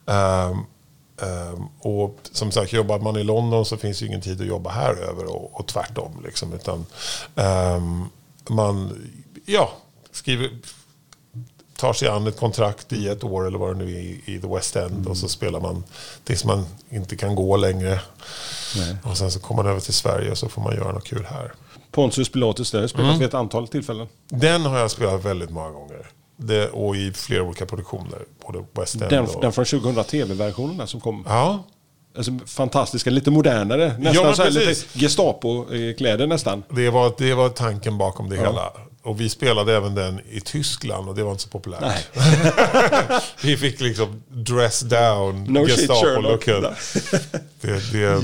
Um, 0.05 0.65
um, 1.21 1.69
och 1.79 2.19
som 2.31 2.51
sagt, 2.51 2.73
jobbar 2.73 2.99
man 2.99 3.17
i 3.17 3.23
London 3.23 3.65
så 3.65 3.77
finns 3.77 4.01
ju 4.01 4.07
ingen 4.07 4.21
tid 4.21 4.41
att 4.41 4.47
jobba 4.47 4.69
här 4.69 4.95
över 4.95 5.25
och, 5.25 5.59
och 5.59 5.67
tvärtom. 5.67 6.21
Liksom, 6.25 6.53
utan 6.53 6.85
um, 7.75 8.09
man, 8.49 9.09
ja, 9.45 9.71
skriver 10.11 10.49
tar 11.79 11.93
sig 11.93 12.07
an 12.07 12.27
ett 12.27 12.37
kontrakt 12.37 12.93
i 12.93 13.07
ett 13.07 13.23
år 13.23 13.47
eller 13.47 13.57
vad 13.57 13.75
det 13.75 13.85
nu 13.85 13.95
är 13.95 14.29
i 14.29 14.39
The 14.41 14.47
West 14.47 14.75
End 14.75 14.91
mm. 14.91 15.07
och 15.07 15.17
så 15.17 15.27
spelar 15.27 15.59
man 15.59 15.83
tills 16.23 16.45
man 16.45 16.65
inte 16.89 17.15
kan 17.15 17.35
gå 17.35 17.57
längre. 17.57 18.01
Nej. 18.77 18.95
Och 19.03 19.17
sen 19.17 19.31
så 19.31 19.39
kommer 19.39 19.63
man 19.63 19.71
över 19.71 19.81
till 19.81 19.93
Sverige 19.93 20.31
och 20.31 20.37
så 20.37 20.49
får 20.49 20.61
man 20.61 20.75
göra 20.75 20.91
något 20.91 21.07
kul 21.07 21.25
här. 21.29 21.53
Pontius 21.91 22.29
Pilatus, 22.29 22.71
det 22.71 22.79
har 22.79 22.87
spelat 22.87 23.07
mm. 23.07 23.19
vid 23.19 23.27
ett 23.27 23.33
antal 23.33 23.67
tillfällen. 23.67 24.07
Den 24.27 24.61
har 24.61 24.79
jag 24.79 24.91
spelat 24.91 25.25
väldigt 25.25 25.49
många 25.49 25.69
gånger. 25.69 26.09
Det, 26.37 26.69
och 26.69 26.95
i 26.95 27.13
flera 27.13 27.43
olika 27.43 27.65
produktioner. 27.65 28.19
Både 28.47 28.65
West 28.73 28.95
End 28.95 29.09
den, 29.09 29.25
och... 29.25 29.41
den 29.41 29.51
från 29.51 29.65
2000 29.65 30.03
TV-versionen 30.03 30.87
som 30.87 31.01
kom. 31.01 31.23
Ja. 31.27 31.63
Alltså, 32.17 32.31
fantastiska, 32.45 33.09
lite 33.09 33.31
modernare. 33.31 33.95
Nästan 33.99 34.25
ja, 34.25 34.33
så 34.33 34.43
här, 34.43 34.51
lite 34.51 34.99
Gestapo-kläder 34.99 36.27
nästan. 36.27 36.63
Det 36.69 36.89
var, 36.89 37.13
det 37.17 37.33
var 37.33 37.49
tanken 37.49 37.97
bakom 37.97 38.29
det 38.29 38.35
ja. 38.35 38.41
hela. 38.41 38.71
Och 39.03 39.21
vi 39.21 39.29
spelade 39.29 39.75
även 39.75 39.95
den 39.95 40.19
i 40.29 40.41
Tyskland 40.41 41.09
och 41.09 41.15
det 41.15 41.23
var 41.23 41.31
inte 41.31 41.43
så 41.43 41.49
populärt. 41.49 42.07
vi 43.43 43.57
fick 43.57 43.81
liksom 43.81 44.23
dress 44.27 44.79
down, 44.79 45.43
no 45.43 45.67
Gestapo-looken. 45.67 46.61
det, 47.61 47.91
det, 47.91 48.15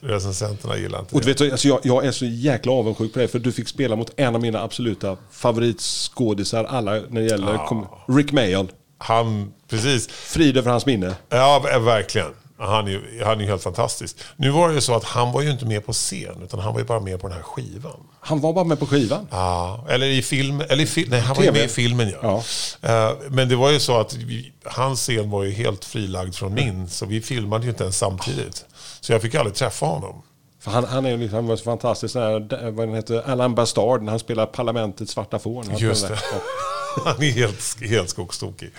recensenterna 0.00 0.76
gillade 0.76 1.02
inte 1.02 1.14
och 1.14 1.20
det. 1.20 1.26
Vet, 1.26 1.52
alltså 1.52 1.68
jag, 1.68 1.80
jag, 1.82 2.06
är 2.06 2.12
så 2.12 2.24
jäkla 2.24 2.72
avundsjuk 2.72 3.12
på 3.12 3.18
dig 3.18 3.28
för 3.28 3.38
du 3.38 3.52
fick 3.52 3.68
spela 3.68 3.96
mot 3.96 4.10
en 4.16 4.34
av 4.34 4.40
mina 4.40 4.62
absoluta 4.62 5.16
favoritskådisar 5.30 6.64
alla 6.64 6.92
när 6.92 7.20
det 7.20 7.26
gäller 7.26 7.54
ah. 7.54 8.04
Rick 8.08 8.32
Mayall. 8.32 8.68
Han, 8.98 9.52
precis. 9.68 10.08
Frid 10.08 10.56
över 10.56 10.70
hans 10.70 10.86
minne. 10.86 11.14
Ja, 11.28 11.64
verkligen. 11.80 12.32
Han 12.58 12.88
är, 12.88 13.24
han 13.24 13.40
är 13.40 13.44
helt 13.44 13.62
fantastisk. 13.62 14.16
Nu 14.36 14.50
var 14.50 14.68
det 14.68 14.74
ju 14.74 14.80
så 14.80 14.94
att 14.94 15.04
han 15.04 15.32
var 15.32 15.42
ju 15.42 15.50
inte 15.50 15.66
med 15.66 15.86
på 15.86 15.92
scen, 15.92 16.42
utan 16.42 16.60
han 16.60 16.72
var 16.72 16.80
ju 16.80 16.86
bara 16.86 17.00
med 17.00 17.20
på 17.20 17.28
den 17.28 17.36
här 17.36 17.42
skivan. 17.42 18.00
Han 18.20 18.40
var 18.40 18.52
bara 18.52 18.64
med 18.64 18.78
på 18.78 18.86
skivan? 18.86 19.28
Ja, 19.30 19.84
eller 19.88 20.06
i 20.06 20.22
film, 20.22 20.60
eller 20.60 20.82
i 20.82 20.86
fil, 20.86 21.10
nej, 21.10 21.20
han 21.20 21.36
TV. 21.36 21.50
var 21.50 21.54
ju 21.56 21.60
med 21.60 21.70
i 21.70 21.72
filmen 21.74 22.12
ja. 22.22 22.42
ja. 22.80 23.10
Uh, 23.10 23.30
men 23.30 23.48
det 23.48 23.56
var 23.56 23.70
ju 23.70 23.80
så 23.80 24.00
att 24.00 24.14
vi, 24.14 24.52
hans 24.64 25.00
scen 25.00 25.30
var 25.30 25.44
ju 25.44 25.50
helt 25.50 25.84
frilagd 25.84 26.34
från 26.34 26.54
min, 26.54 26.88
så 26.88 27.06
vi 27.06 27.20
filmade 27.20 27.64
ju 27.64 27.70
inte 27.70 27.82
ens 27.82 27.98
samtidigt. 27.98 28.64
Så 29.00 29.12
jag 29.12 29.22
fick 29.22 29.34
aldrig 29.34 29.54
träffa 29.54 29.86
honom. 29.86 30.22
För 30.60 30.70
han, 30.70 30.84
han 30.84 31.06
är 31.06 31.10
ju 31.10 31.16
liksom, 31.16 31.48
han 31.48 31.58
fantastisk, 31.58 32.14
här, 32.14 32.70
vad 32.70 32.88
den 32.88 32.94
heter, 32.94 33.30
Alan 33.30 33.54
Bastard, 33.54 34.02
när 34.02 34.10
han 34.12 34.18
spelar 34.18 34.46
Parlamentets 34.46 35.12
svarta 35.12 35.38
fån. 35.38 35.76
Just 35.76 36.08
det. 36.08 36.18
han 37.04 37.22
är 37.22 37.30
helt, 37.30 37.82
helt 37.82 38.10
skogstokig. 38.10 38.70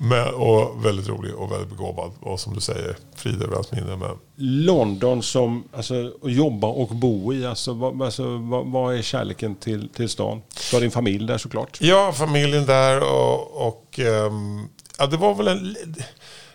Men, 0.00 0.34
och 0.34 0.84
väldigt 0.84 1.08
rolig 1.08 1.34
och 1.34 1.52
väldigt 1.52 1.68
begåvad. 1.68 2.12
Och 2.20 2.40
som 2.40 2.54
du 2.54 2.60
säger, 2.60 2.96
frid 3.14 3.42
över 3.42 3.54
hans 3.54 3.72
minne. 3.72 3.96
Men... 3.96 4.18
London 4.36 5.22
som 5.22 5.64
alltså, 5.72 6.12
att 6.22 6.32
jobba 6.32 6.66
och 6.66 6.88
bo 6.88 7.34
i. 7.34 7.46
Alltså, 7.46 7.72
vad, 7.72 8.02
alltså, 8.02 8.36
vad, 8.36 8.66
vad, 8.66 8.94
är 8.94 9.02
kärleken 9.02 9.54
till, 9.54 9.88
till 9.88 10.08
stan? 10.08 10.42
Du 10.70 10.76
har 10.76 10.80
din 10.80 10.90
familj 10.90 11.26
där 11.26 11.38
såklart. 11.38 11.78
Ja, 11.80 12.12
familjen 12.12 12.66
där 12.66 13.00
och, 13.00 13.66
och 13.66 13.98
um, 13.98 14.68
ja, 14.98 15.06
det 15.06 15.16
var 15.16 15.34
väl 15.34 15.48
en... 15.48 15.76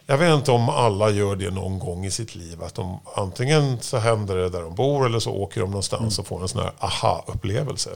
Jag 0.05 0.17
vet 0.17 0.33
inte 0.33 0.51
om 0.51 0.69
alla 0.69 1.09
gör 1.09 1.35
det 1.35 1.51
någon 1.51 1.79
gång 1.79 2.05
i 2.05 2.11
sitt 2.11 2.35
liv. 2.35 2.63
Att 2.63 2.75
de, 2.75 2.99
antingen 3.15 3.81
så 3.81 3.97
händer 3.97 4.35
det 4.35 4.49
där 4.49 4.61
de 4.61 4.75
bor 4.75 5.05
eller 5.05 5.19
så 5.19 5.31
åker 5.31 5.61
de 5.61 5.69
någonstans 5.69 6.19
mm. 6.19 6.21
och 6.21 6.27
får 6.27 6.41
en 6.41 6.47
sån 6.47 6.61
här 6.61 6.71
aha-upplevelse. 6.79 7.89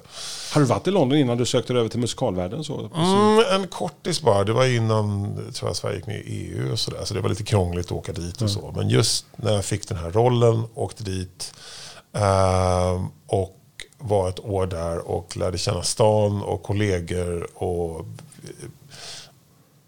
Har 0.54 0.62
du 0.62 0.68
varit 0.68 0.88
i 0.88 0.92
London 0.92 1.18
innan 1.18 1.38
du 1.38 1.46
sökte 1.46 1.74
dig 1.74 1.80
över 1.80 1.90
till 1.90 2.00
musikalvärlden? 2.00 2.64
Så? 2.64 2.80
Mm, 2.96 3.62
en 3.62 3.68
kortis 3.68 4.22
bara. 4.22 4.44
Det 4.44 4.54
var 4.54 4.66
innan 4.66 5.36
tror 5.54 5.70
jag, 5.70 5.76
Sverige 5.76 5.96
gick 5.96 6.08
med 6.08 6.16
i 6.16 6.22
EU 6.22 6.72
och 6.72 6.80
sådär. 6.80 7.06
Så 7.06 7.14
det 7.14 7.22
var 7.22 7.30
lite 7.30 7.44
krångligt 7.44 7.86
att 7.86 7.92
åka 7.92 8.12
dit 8.12 8.36
och 8.36 8.42
mm. 8.42 8.54
så. 8.54 8.74
Men 8.76 8.90
just 8.90 9.26
när 9.36 9.54
jag 9.54 9.66
fick 9.66 9.88
den 9.88 9.98
här 9.98 10.12
rollen, 10.12 10.64
åkte 10.74 11.04
dit 11.04 11.54
eh, 12.14 13.06
och 13.28 13.54
var 13.98 14.30
ett 14.30 14.40
år 14.40 14.66
där 14.68 15.08
och 15.08 15.38
lärde 15.38 15.58
känna 15.58 15.84
stan 15.84 16.42
och 16.42 16.64
kollegor. 16.64 17.48
och 17.64 18.06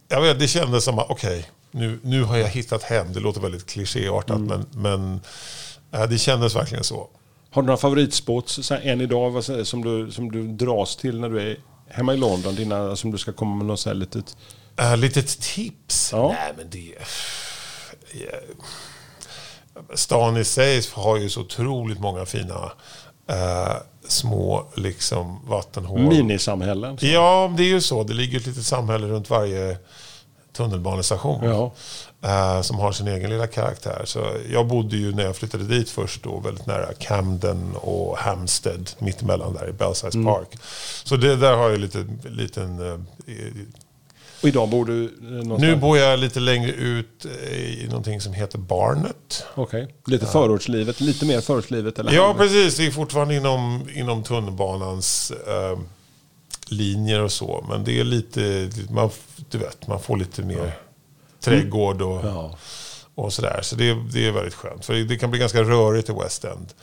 jag 0.08 0.22
vet, 0.22 0.40
Det 0.40 0.48
kändes 0.48 0.84
som 0.84 1.00
att 1.00 1.10
okej, 1.10 1.40
okay, 1.40 1.44
nu, 1.72 2.00
nu 2.04 2.24
har 2.24 2.38
jag 2.38 2.48
hittat 2.48 2.84
hem. 2.84 3.14
Det 3.14 3.20
låter 3.20 3.42
väldigt 3.42 3.66
klichéartat 3.66 4.38
mm. 4.38 4.48
men, 4.48 4.66
men 4.72 5.22
äh, 6.02 6.10
det 6.10 6.18
kändes 6.18 6.56
verkligen 6.56 6.84
så. 6.84 7.10
Har 7.52 7.62
du 7.62 7.66
några 7.66 7.78
favoritspots 7.78 8.72
än 8.72 9.02
idag 9.02 9.44
som 9.68 9.84
du, 9.84 10.12
som 10.12 10.32
du 10.32 10.48
dras 10.48 10.96
till 10.96 11.20
när 11.20 11.30
du 11.30 11.42
är 11.42 11.58
hemma 11.88 12.14
i 12.14 12.18
London? 12.18 12.56
Dina, 12.56 12.96
som 12.96 13.12
du 13.12 13.18
ska 13.18 13.34
komma 13.34 13.56
med 13.56 13.66
något 13.66 13.86
litet... 13.86 14.38
Äh, 14.80 14.98
litet 14.98 15.42
tips? 15.42 16.10
Ja. 16.12 16.28
Nej 16.28 16.54
men 16.58 16.70
det... 16.70 16.94
Yeah. 18.14 18.44
Stan 19.94 20.38
i 20.38 20.44
sig 20.44 20.82
har 20.94 21.18
ju 21.18 21.30
så 21.30 21.42
otroligt 21.42 22.00
många 22.00 22.26
fina 22.26 22.72
eh, 23.30 23.76
små 24.08 24.68
liksom, 24.76 25.40
vattenhål. 25.48 26.02
Minisamhällen. 26.02 26.98
så. 26.98 27.06
Ja, 27.06 27.54
det 27.58 27.64
är 27.64 27.68
ju 27.68 27.82
så. 27.82 28.04
Det 28.04 28.14
ligger 28.14 28.40
ett 28.40 28.48
litet 28.48 28.66
samhälle 28.66 29.08
runt 29.08 29.30
varje 29.30 29.78
tunnelbanestation. 30.64 31.44
Ja. 31.44 31.72
eh, 32.30 32.62
som 32.62 32.80
har 32.80 32.92
sin 32.92 33.08
egen 33.08 33.30
lilla 33.30 33.48
karaktär. 33.48 34.02
Så 34.06 34.20
jag 34.52 34.68
bodde 34.68 34.98
ju 34.98 35.16
när 35.16 35.24
jag 35.24 35.36
flyttade 35.36 35.64
dit 35.64 35.90
först 35.90 36.24
då 36.24 36.40
väldigt 36.40 36.66
nära 36.66 36.94
Camden 37.00 37.76
och 37.76 38.18
Hampstead. 38.18 38.90
Mittemellan 39.00 39.54
där 39.54 39.70
i 39.70 39.72
Belsize 39.72 40.18
Mm. 40.18 40.26
Park. 40.34 40.48
Så 41.04 41.16
det 41.16 41.36
där 41.36 41.54
har 41.56 41.70
jag 41.70 41.80
lite 41.80 42.06
liten... 42.30 42.92
eh, 42.92 43.00
Och 44.42 44.48
idag 44.48 44.70
bor 44.70 44.86
du 44.86 45.04
eh, 45.06 45.10
någonstans? 45.22 45.62
nu 45.62 45.76
bor 45.76 45.98
jag 45.98 46.20
lite 46.20 46.40
längre 46.40 46.72
ut 46.72 47.26
eh, 47.26 47.54
i 47.84 47.88
någonting 47.88 48.22
som 48.22 48.34
heter 48.34 48.58
Barnet. 48.58 49.46
Okej. 49.56 49.96
Lite 50.06 50.26
förortslivet, 50.26 51.02
lite 51.02 51.26
mer 51.26 51.42
förortslivet 51.42 52.00
eller? 52.00 52.12
Ja, 52.12 52.36
precis. 52.38 52.78
Det 52.78 52.86
är 52.86 52.92
fortfarande 52.92 53.36
inom, 53.36 53.88
inom 53.96 54.24
tunnelbanans 54.24 55.32
eh, 55.48 55.80
linjer 56.72 57.22
och 57.22 57.32
så. 57.32 57.66
Men 57.70 57.84
det 57.84 58.00
är 58.00 58.04
lite, 58.04 58.70
man, 58.90 59.10
du 59.50 59.58
vet, 59.58 59.88
man 59.88 60.00
får 60.00 60.18
lite 60.18 60.42
mer 60.42 60.78
trädgård 61.40 62.02
och, 62.02 62.26
Ja. 62.26 62.58
och 63.16 63.34
sådär. 63.34 63.60
Så 63.64 63.76
det, 63.76 63.94
det 64.14 64.28
är 64.28 64.32
väldigt 64.32 64.54
skönt. 64.54 64.86
För 64.86 64.94
det 64.94 65.18
kan 65.18 65.30
bli 65.32 65.40
ganska 65.40 65.64
rörigt 65.64 66.10
i 66.10 66.14
West 66.14 66.46
End. 66.46 66.74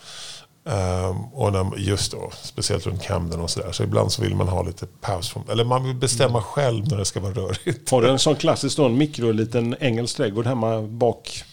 Ehm, 0.69 1.25
och 1.25 1.52
när, 1.52 1.78
just 1.78 2.12
då, 2.12 2.33
speciellt 2.43 2.87
runt 2.87 3.02
Camden 3.02 3.40
och 3.40 3.50
sådär. 3.50 3.73
Så 3.73 3.83
ibland 3.83 4.12
så 4.12 4.23
vill 4.23 4.35
man 4.35 4.49
ha 4.49 4.62
lite 4.62 4.87
paus. 4.87 5.28
Från, 5.28 5.45
eller 5.50 5.64
man 5.64 5.85
vill 5.85 5.95
bestämma 5.95 6.43
själv 6.43 6.88
när 6.88 6.97
det 6.97 7.05
ska 7.05 7.21
vara 7.21 7.33
rörigt. 7.35 7.90
Har 7.90 8.02
du 8.02 8.09
en 8.09 8.19
sån 8.19 8.37
klassisk 8.37 8.76
då, 8.76 8.85
en 8.85 8.99
mikroliten 8.99 9.76
engelsk 9.81 10.16
trädgård 10.16 10.47
hemma 10.47 10.83
bak? 10.83 11.45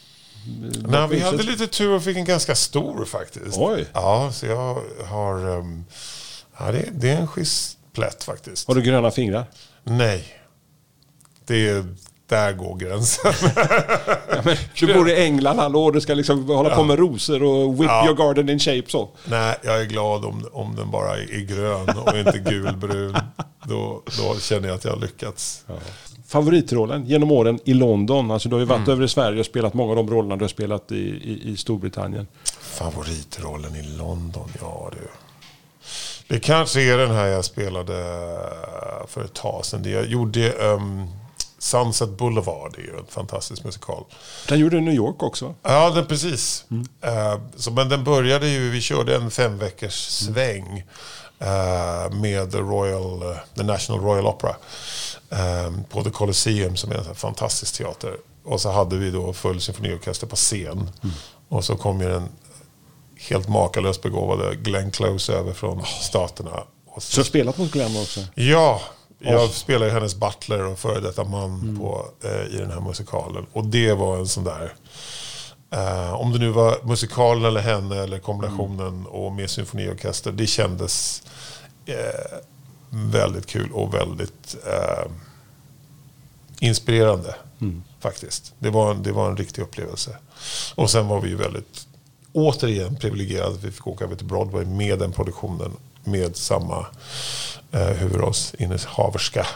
Nej, 0.87 1.07
vi 1.09 1.19
hade 1.19 1.43
lite 1.43 1.67
tur 1.67 1.89
och 1.93 2.03
fick 2.03 2.17
en 2.17 2.25
ganska 2.25 2.55
stor 2.55 3.05
faktiskt. 3.05 3.57
Oj. 3.57 3.85
Ja, 3.93 4.29
så 4.33 4.45
jag 4.45 4.81
har... 5.07 5.57
ehm, 5.57 5.85
ja, 6.59 6.71
det, 6.71 6.89
det 6.91 7.09
är 7.09 7.17
en 7.17 7.27
schysst 7.27 7.77
plätt 7.93 8.23
faktiskt. 8.23 8.67
Har 8.67 8.75
du 8.75 8.81
gröna 8.81 9.12
fingrar? 9.12 9.45
Nej. 9.83 10.23
Det 11.45 11.69
är, 11.69 11.85
där 12.27 12.53
går 12.53 12.75
gränsen. 12.77 13.33
Du 14.79 14.93
bor 14.93 15.09
i 15.09 15.23
England 15.23 15.59
hallå, 15.59 15.83
och 15.83 15.93
du 15.93 16.01
ska 16.01 16.13
liksom 16.13 16.45
hålla 16.47 16.75
på 16.75 16.83
med 16.83 17.00
rosor 17.00 17.43
och 17.43 17.73
whip 17.81 17.85
Ja. 17.89 18.05
your 18.05 18.15
garden 18.17 18.50
in 18.50 18.59
shape 18.59 18.83
så. 18.88 19.09
Nej, 19.25 19.55
jag 19.63 19.81
är 19.81 19.85
glad 19.85 20.25
om, 20.25 20.47
om 20.51 20.75
den 20.75 20.91
bara 20.91 21.17
är 21.17 21.45
grön 21.45 21.89
och 21.97 22.17
inte 22.17 22.39
gulbrun. 22.39 23.17
Då, 23.63 24.01
då 24.17 24.39
känner 24.39 24.67
jag 24.67 24.75
att 24.75 24.85
jag 24.85 24.91
har 24.91 25.00
lyckats. 25.00 25.65
Favoritrollen 26.27 27.05
genom 27.05 27.31
åren 27.31 27.59
i 27.65 27.73
London. 27.73 28.31
Alltså 28.31 28.50
du 28.50 28.55
har 28.55 28.59
ju 28.59 28.65
Mm. 28.65 28.79
varit 28.79 28.89
över 28.89 29.03
i 29.03 29.07
Sverige 29.07 29.39
och 29.39 29.45
spelat 29.45 29.73
många 29.73 29.89
av 29.89 29.95
de 29.95 30.09
rollerna 30.09 30.35
du 30.35 30.43
har 30.43 30.50
spelat 30.50 30.91
i, 30.91 30.95
i, 30.95 31.41
i 31.51 31.57
Storbritannien. 31.57 32.27
Favoritrollen 32.59 33.75
i 33.75 33.83
London, 33.97 34.50
ja 34.62 34.91
du. 34.91 35.07
Det 36.33 36.39
kanske 36.39 36.81
är 36.81 36.97
den 36.97 37.11
här 37.11 37.25
jag 37.25 37.45
spelade 37.45 37.93
för 39.07 39.23
ett 39.23 39.33
tag 39.33 39.65
sedan. 39.65 39.91
Jag 39.91 40.05
gjorde 40.05 40.51
ehm, 40.51 41.07
Sunset 41.57 42.09
Boulevard, 42.09 42.73
det 42.75 42.81
är 42.81 42.85
ju 42.85 42.97
en 42.97 43.05
fantastisk 43.09 43.63
musikal. 43.63 44.03
Den 44.47 44.59
gjorde 44.59 44.81
New 44.81 44.93
York 44.93 45.23
också. 45.23 45.55
Ja, 45.63 45.89
det, 45.89 46.03
precis. 46.03 46.65
Eh, 47.01 47.39
så, 47.55 47.71
men 47.71 47.89
den 47.89 48.03
började 48.03 48.47
ju, 48.47 48.69
vi 48.69 48.81
körde 48.81 49.15
en 49.15 49.31
fem 49.31 49.57
veckors 49.57 49.93
sväng 49.93 50.83
eh, 51.39 52.11
med 52.11 52.51
the, 52.51 52.57
Royal, 52.57 53.21
eh, 53.21 53.37
the 53.55 53.63
National 53.63 54.01
Royal 54.01 54.27
Opera 54.27 54.55
eh, 55.29 55.71
på 55.89 56.03
The 56.03 56.09
Colosseum 56.09 56.77
som 56.77 56.91
är 56.91 56.95
en 56.95 57.15
fantastisk 57.15 57.77
teater. 57.77 58.17
Och 58.45 58.61
så 58.61 58.71
hade 58.71 58.97
vi 58.97 59.11
då 59.11 59.33
full 59.33 59.61
symfoniorkester 59.61 60.27
på 60.27 60.35
scen. 60.35 60.89
Och 61.49 61.65
så 61.65 61.75
kom 61.75 62.01
ju 62.01 62.09
den 62.09 62.29
helt 63.29 63.49
makalöst 63.49 64.01
begåvade 64.01 64.55
Glenn 64.55 64.91
Close 64.91 65.33
över 65.33 65.53
från 65.53 65.85
Staterna. 65.85 66.63
Och 66.87 67.03
Så 67.03 67.19
har 67.19 67.25
spelat 67.25 67.57
mot 67.57 67.71
Glenn 67.71 67.97
också? 68.01 68.19
Ja, 68.35 68.81
jag 69.19 69.49
spelar 69.49 69.85
ju 69.85 69.91
hennes 69.91 70.15
butler 70.15 70.65
och 70.65 70.79
före 70.79 70.99
detta 70.99 71.23
man 71.23 71.77
på, 71.79 72.07
eh, 72.23 72.55
i 72.55 72.57
den 72.57 72.71
här 72.71 72.79
musikalen. 72.79 73.45
Och 73.53 73.65
det 73.65 73.93
var 73.93 74.17
en 74.17 74.27
sån 74.27 74.43
där... 74.43 74.73
Eh, 75.71 76.13
om 76.13 76.31
det 76.31 76.39
nu 76.39 76.49
var 76.49 76.77
musikalen 76.83 77.45
eller 77.45 77.61
henne 77.61 78.03
eller 78.03 78.19
kombinationen 78.19 79.05
och 79.05 79.31
med 79.31 79.49
symfoniorkester. 79.49 80.31
Det 80.31 80.47
kändes 80.47 81.23
eh, 81.85 82.37
väldigt 82.89 83.45
kul 83.45 83.71
och 83.71 83.93
väldigt 83.93 84.55
eh, 84.67 85.11
inspirerande. 86.59 87.35
Faktiskt. 87.99 88.53
Det 88.59 88.69
var, 88.69 88.91
en, 88.91 89.03
det 89.03 89.11
var 89.11 89.29
en 89.29 89.37
riktig 89.37 89.61
upplevelse. 89.61 90.17
Och 90.75 90.89
sen 90.91 91.07
var 91.07 91.21
vi 91.21 91.29
ju 91.29 91.35
väldigt, 91.35 91.87
återigen 92.33 92.95
privilegierade 92.95 93.51
att 93.53 93.63
vi 93.63 93.71
fick 93.71 93.87
åka 93.87 94.05
över 94.05 94.15
till 94.15 94.25
Broadway 94.25 94.65
med 94.65 94.99
den 94.99 95.11
produktionen. 95.11 95.71
Med 96.03 96.35
samma 96.35 96.85
eh, 97.71 97.79
huvudrollsinnehaverska. 97.87 99.47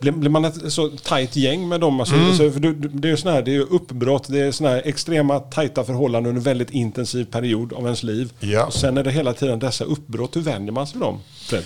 Blir, 0.00 0.12
blir 0.12 0.30
man 0.30 0.44
ett 0.44 0.72
så 0.72 0.88
tajt 1.04 1.36
gäng 1.36 1.68
med 1.68 1.80
dem? 1.80 2.00
Alltså, 2.00 2.14
Mm. 2.14 2.26
alltså, 2.26 2.50
för 2.50 2.60
du- 2.60 2.74
det 2.74 3.08
är 3.08 3.16
ju 3.16 3.30
här, 3.30 3.42
det 3.42 3.56
är 3.56 3.60
uppbrott, 3.60 4.24
det 4.28 4.38
är 4.40 4.52
såna 4.52 4.70
här 4.70 4.82
extrema 4.84 5.40
tajta 5.40 5.84
förhållanden 5.84 6.28
under 6.30 6.40
en 6.40 6.44
väldigt 6.44 6.70
intensiv 6.70 7.24
period 7.24 7.72
av 7.72 7.84
ens 7.84 8.02
liv. 8.02 8.32
Ja. 8.40 8.64
Och 8.66 8.72
sen 8.74 8.98
är 8.98 9.04
det 9.04 9.10
hela 9.10 9.32
tiden 9.32 9.58
dessa 9.58 9.84
uppbrott. 9.84 10.36
Hur 10.36 10.40
vänjer 10.40 10.72
man 10.72 10.86
sig 10.86 10.94
vid 10.98 11.02
dem? 11.02 11.18
Fred? 11.48 11.64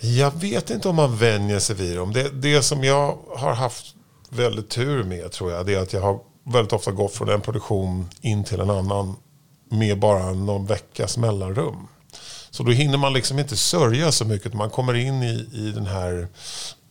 Jag 0.00 0.40
vet 0.40 0.70
inte 0.70 0.88
om 0.88 0.96
man 0.96 1.16
vänjer 1.16 1.58
sig 1.58 1.76
vid 1.76 1.96
dem. 1.96 2.12
Det, 2.12 2.28
det 2.42 2.62
som 2.62 2.84
jag 2.84 3.18
har 3.36 3.54
haft 3.54 3.94
väldigt 4.28 4.68
tur 4.68 5.04
med 5.04 5.30
tror 5.32 5.52
jag, 5.52 5.66
det 5.66 5.74
är 5.74 5.82
att 5.82 5.92
jag 5.92 6.00
har 6.00 6.20
väldigt 6.44 6.72
ofta 6.72 6.90
gått 6.90 7.12
från 7.12 7.28
en 7.28 7.40
produktion 7.40 8.10
in 8.20 8.44
till 8.44 8.60
en 8.60 8.70
annan 8.70 9.16
med 9.68 9.98
bara 9.98 10.32
någon 10.32 10.66
veckas 10.66 11.16
mellanrum. 11.16 11.88
Så 12.50 12.62
då 12.62 12.70
hinner 12.70 12.98
man 12.98 13.12
liksom 13.12 13.38
inte 13.38 13.56
sörja 13.56 14.12
så 14.12 14.24
mycket. 14.24 14.54
Man 14.54 14.70
kommer 14.70 14.94
in 14.94 15.22
i, 15.22 15.48
i 15.52 15.72
den 15.74 15.86
här 15.86 16.28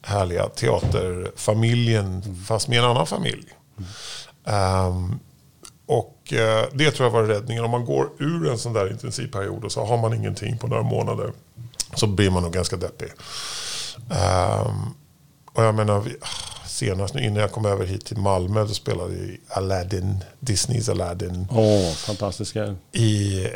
härliga 0.02 0.50
teaterfamiljen 0.50 2.36
fast 2.48 2.68
med 2.68 2.80
en 2.80 2.86
annan 2.86 3.08
familj. 3.08 3.46
Ehm, 4.46 5.20
och 5.86 6.34
eh, 6.34 6.66
det 6.74 6.92
tror 6.92 7.06
jag 7.06 7.12
var 7.12 7.24
räddningen. 7.24 7.64
Om 7.64 7.72
man 7.72 7.86
går 7.86 8.10
ur 8.20 8.52
en 8.52 8.58
sån 8.58 8.74
där 8.74 8.92
intensiv 8.92 9.28
period 9.28 9.64
och 9.64 9.72
så 9.72 9.86
har 9.86 9.98
man 9.98 10.14
ingenting 10.14 10.58
på 10.58 10.68
några 10.68 10.84
månader 10.84 11.32
så 11.96 12.08
blir 12.08 12.30
man 12.30 12.44
nog 12.44 12.54
ganska 12.54 12.78
deppig. 12.78 13.10
Ehm, 14.12 14.94
och 15.54 15.64
jag 15.64 15.76
menar, 15.76 16.00
vi, 16.00 16.16
senast 16.74 17.14
nu 17.14 17.24
innan 17.24 17.42
jag 17.42 17.52
kom 17.52 17.66
över 17.66 17.86
hit 17.86 18.06
till 18.06 18.18
Malmö 18.18 18.66
då 18.66 18.74
spelade 18.74 19.14
jag 19.14 19.38
Aladdin, 19.48 20.24
Disneys 20.40 20.90
Aladdin. 20.90 21.48
Åh, 21.52 21.94
fantastiska. 21.94 22.76
I, 22.92 23.48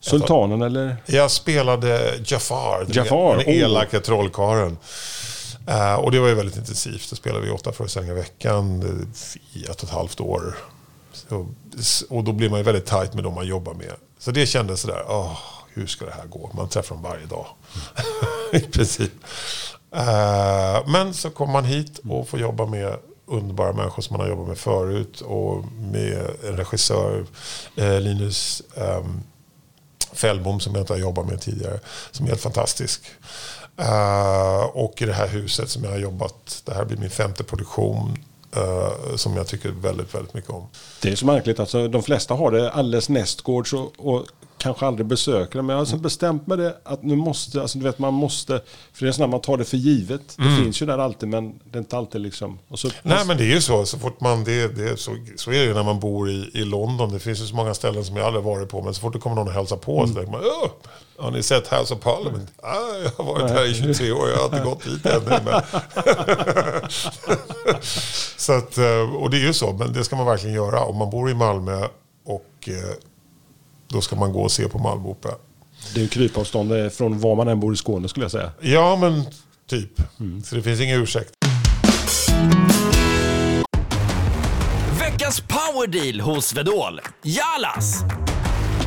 Sultanen 0.00 0.62
eller? 0.62 0.96
jag 1.06 1.30
spelade 1.30 2.14
Jafar, 2.24 2.86
Jafar, 2.88 3.36
den 3.36 3.46
oh. 3.46 3.62
elaka 3.62 4.00
trollkarlen. 4.00 4.78
Eh, 5.66 5.94
och 5.94 6.10
det 6.10 6.20
var 6.20 6.28
ju 6.28 6.34
väldigt 6.34 6.56
intensivt. 6.56 7.10
Då 7.10 7.16
spelade 7.16 7.44
vi 7.44 7.50
åtta 7.50 7.72
föreställningar 7.72 8.16
i 8.16 8.18
veckan 8.18 8.82
i 9.52 9.64
ett 9.64 9.82
och 9.82 9.84
ett 9.84 9.94
halvt 9.94 10.20
år. 10.20 10.56
Så, 11.12 11.46
och 12.08 12.24
då 12.24 12.32
blir 12.32 12.50
man 12.50 12.58
ju 12.58 12.64
väldigt 12.64 12.86
tajt 12.86 13.14
med 13.14 13.24
de 13.24 13.34
man 13.34 13.46
jobbar 13.46 13.74
med. 13.74 13.92
Så 14.18 14.30
det 14.30 14.46
kändes 14.46 14.80
sådär, 14.80 15.04
åh, 15.08 15.38
hur 15.74 15.86
ska 15.86 16.04
det 16.04 16.12
här 16.12 16.26
gå? 16.26 16.50
Man 16.54 16.68
träffar 16.68 16.94
dem 16.94 17.04
varje 17.04 17.26
dag. 17.26 17.46
I 18.52 18.60
princip. 18.60 19.12
Eh, 19.94 20.88
men 20.88 21.14
så 21.14 21.30
kommer 21.30 21.52
man 21.52 21.64
hit 21.64 22.00
och 22.08 22.28
får 22.28 22.40
jobba 22.40 22.66
med 22.66 22.96
underbara 23.26 23.72
människor 23.72 24.02
som 24.02 24.16
man 24.16 24.26
har 24.26 24.32
jobbat 24.32 24.48
med 24.48 24.58
förut. 24.58 25.20
Och 25.20 25.64
med 25.72 26.30
en 26.44 26.56
regissör, 26.56 27.26
eh, 27.76 28.00
Linus 28.00 28.62
ehm, 28.76 29.20
Fällbom 30.12 30.60
som 30.60 30.74
jag 30.74 30.82
inte 30.82 30.92
har 30.92 31.00
jobbat 31.00 31.26
med 31.26 31.40
tidigare. 31.40 31.80
Som 32.10 32.26
är 32.26 32.30
helt 32.30 32.42
fantastisk. 32.42 33.06
Eh, 33.76 34.64
och 34.64 35.02
i 35.02 35.04
det 35.04 35.12
här 35.12 35.28
huset 35.28 35.70
som 35.70 35.84
jag 35.84 35.90
har 35.90 35.98
jobbat. 35.98 36.62
Det 36.64 36.74
här 36.74 36.84
blir 36.84 36.98
min 36.98 37.10
femte 37.10 37.44
produktion. 37.44 38.18
som 39.16 39.36
jag 39.36 39.46
tycker 39.46 39.68
väldigt, 39.68 40.14
väldigt 40.14 40.34
mycket 40.34 40.50
om. 40.50 40.68
Det 41.02 41.12
är 41.12 41.16
så 41.16 41.26
märkligt. 41.26 41.60
Alltså, 41.60 41.88
de 41.88 42.02
flesta 42.02 42.34
har 42.34 42.50
det 42.50 42.70
alldeles 42.70 43.08
nästgårds 43.08 43.72
och, 43.72 43.92
och 43.98 44.26
kanske 44.58 44.86
aldrig 44.86 45.06
besöker 45.06 45.58
det. 45.58 45.62
Men 45.62 45.68
jag 45.68 45.76
har 45.76 45.80
alltså 45.80 45.96
bestämt 45.96 46.46
mig 46.46 46.58
det 46.58 46.76
att 46.84 47.02
nu 47.02 47.16
måste, 47.16 47.62
alltså, 47.62 47.78
du 47.78 47.84
vet 47.84 47.98
man 47.98 48.14
måste, 48.14 48.60
för 48.92 49.04
det 49.04 49.10
är 49.10 49.12
sådär 49.12 49.28
man 49.28 49.40
tar 49.40 49.56
det 49.56 49.64
för 49.64 49.76
givet. 49.76 50.36
Det 50.36 50.56
finns 50.62 50.82
ju 50.82 50.86
där 50.86 50.98
alltid 50.98 51.28
men 51.28 51.60
det 51.64 51.78
är 51.78 51.80
inte 51.80 51.96
alltid 51.96 52.20
liksom. 52.20 52.58
Så, 52.74 52.88
Nej 53.02 53.26
men 53.26 53.36
det 53.36 53.44
är 53.44 53.54
ju 53.54 53.60
så, 53.60 53.86
så 53.86 53.98
fort 53.98 54.20
man, 54.20 54.44
det, 54.44 54.68
det, 54.68 54.96
så, 54.96 55.16
så 55.36 55.50
är 55.50 55.58
det 55.58 55.64
ju 55.64 55.74
när 55.74 55.82
man 55.82 56.00
bor 56.00 56.30
i, 56.30 56.50
i 56.54 56.64
London. 56.64 57.12
Det 57.12 57.18
finns 57.18 57.40
ju 57.40 57.46
så 57.46 57.54
många 57.54 57.74
ställen 57.74 58.04
som 58.04 58.16
jag 58.16 58.26
aldrig 58.26 58.44
varit 58.44 58.68
på. 58.68 58.82
Men 58.82 58.94
så 58.94 59.00
fort 59.00 59.12
det 59.12 59.18
kommer 59.18 59.36
någon 59.36 59.48
och 59.48 59.54
hälsar 59.54 59.76
på 59.76 60.06
så 60.06 60.14
tänker 60.14 60.32
man, 60.32 60.40
Åh, 60.44 60.70
har 61.18 61.30
ni 61.30 61.42
sett 61.42 61.68
House 61.68 61.94
of 61.94 62.00
Parliament? 62.00 62.52
Ah, 62.62 62.96
jag 63.04 63.24
har 63.24 63.24
varit 63.24 63.50
här 63.50 63.70
i 63.70 63.74
23 63.74 64.12
år, 64.12 64.28
jag 64.28 64.36
har 64.36 64.44
inte 64.44 64.60
gått 64.60 64.84
dit 64.84 65.06
ännu. 65.06 65.40
Men... 65.44 65.62
så 68.36 68.52
att, 68.52 68.78
eh, 68.78 69.14
och 69.16 69.30
det 69.30 69.36
är 69.36 69.46
ju 69.46 69.52
så, 69.52 69.72
men 69.72 69.92
det 69.92 70.04
ska 70.04 70.16
man 70.16 70.26
verkligen 70.26 70.56
göra. 70.56 70.84
Om 70.84 70.96
man 70.96 71.10
bor 71.10 71.30
i 71.30 71.34
Malmö 71.34 71.86
och 72.24 72.68
eh, 72.68 72.74
då 73.88 74.00
ska 74.00 74.16
man 74.16 74.32
gå 74.32 74.42
och 74.42 74.52
se 74.52 74.68
på 74.68 74.78
Malmö 74.78 75.08
Opera. 75.08 75.32
det 75.94 76.02
är 76.02 76.06
krypavstånd 76.06 76.92
från 76.92 77.18
var 77.18 77.36
man 77.36 77.48
än 77.48 77.60
bor 77.60 77.72
i 77.74 77.76
Skåne 77.76 78.08
skulle 78.08 78.24
jag 78.24 78.30
säga. 78.30 78.50
Ja 78.60 78.96
men 78.96 79.24
typ. 79.66 79.92
Så 80.44 80.54
det 80.54 80.62
finns 80.62 80.80
ingen 80.80 81.02
ursäkt. 81.02 81.30
Veckans 85.00 85.40
powerdeal 85.40 86.20
hos 86.20 86.52
Vedol. 86.52 87.00
Jalas! 87.22 88.02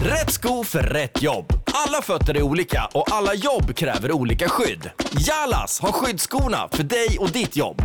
Rätt 0.03 0.31
sko 0.31 0.63
för 0.63 0.83
rätt 0.83 1.21
jobb. 1.21 1.53
Alla 1.65 2.01
fötter 2.01 2.37
är 2.37 2.41
olika 2.41 2.89
och 2.93 3.11
alla 3.11 3.33
jobb 3.33 3.75
kräver 3.75 4.11
olika 4.11 4.49
skydd. 4.49 4.89
Jallas 5.11 5.79
har 5.79 5.91
skyddsskorna 5.91 6.69
för 6.71 6.83
dig 6.83 7.17
och 7.19 7.29
ditt 7.31 7.55
jobb. 7.55 7.81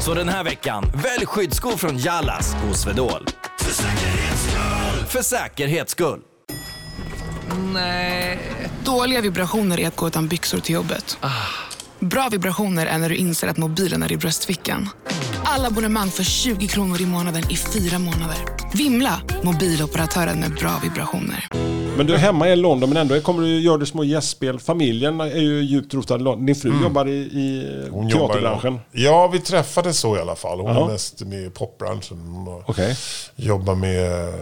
Så 0.00 0.14
den 0.14 0.28
här 0.28 0.44
veckan, 0.44 0.92
välj 0.94 1.26
skyddsskor 1.26 1.76
från 1.76 1.98
Jallas 1.98 2.54
hos 2.54 2.82
Swedol. 2.82 3.26
För 3.58 3.72
säkerhets 3.72 4.42
skull! 4.42 5.06
För 5.06 5.22
säkerhets 5.22 5.92
skull. 5.92 6.20
Dåliga 8.84 9.20
vibrationer 9.20 9.80
är 9.80 9.88
att 9.88 9.96
gå 9.96 10.06
utan 10.06 10.28
byxor 10.28 10.58
till 10.58 10.74
jobbet. 10.74 11.18
Bra 12.00 12.28
vibrationer 12.30 12.86
är 12.86 12.98
när 12.98 13.08
du 13.08 13.16
inser 13.16 13.48
att 13.48 13.56
mobilen 13.56 14.02
är 14.02 14.12
i 14.12 14.16
bröstfickan. 14.16 14.88
Alla 15.44 15.66
abonnemang 15.68 16.10
för 16.10 16.24
20 16.24 16.66
kronor 16.68 17.00
i 17.00 17.06
månaden 17.06 17.42
i 17.50 17.56
fyra 17.56 17.98
månader. 17.98 18.36
Vimla! 18.74 19.20
Mobiloperatören 19.42 20.40
med 20.40 20.54
bra 20.54 20.80
vibrationer. 20.82 21.48
Men 21.96 22.06
du 22.06 22.14
är 22.14 22.18
hemma 22.18 22.48
i 22.48 22.56
London 22.56 22.88
men 22.88 22.96
ändå 22.98 23.20
kommer 23.20 23.42
du 23.42 23.60
göra 23.60 23.76
det 23.78 23.86
små 23.86 24.04
gästspel. 24.04 24.58
Familjen 24.60 25.20
är 25.20 25.26
ju 25.40 25.60
djupt 25.62 25.94
rotad 25.94 26.20
i 26.20 26.22
London. 26.22 26.46
Din 26.46 26.54
fru 26.56 26.72
jobbar 26.82 27.08
i, 27.08 27.12
i 27.12 27.68
Hon 27.90 28.08
jobbar 28.08 28.26
teaterbranschen. 28.28 28.80
Ja, 28.92 29.28
vi 29.28 29.38
träffades 29.40 29.98
så 29.98 30.16
i 30.16 30.20
alla 30.20 30.36
fall. 30.36 30.60
Hon 30.60 30.74
Ja. 30.74 30.84
är 30.88 30.92
mest 30.92 31.20
med 31.20 31.46
i 31.46 31.50
popbranschen. 31.50 32.18
Har- 32.46 32.64
Okej. 32.70 32.96
jobbar 33.36 33.74
med 33.74 34.12
eh, 34.28 34.34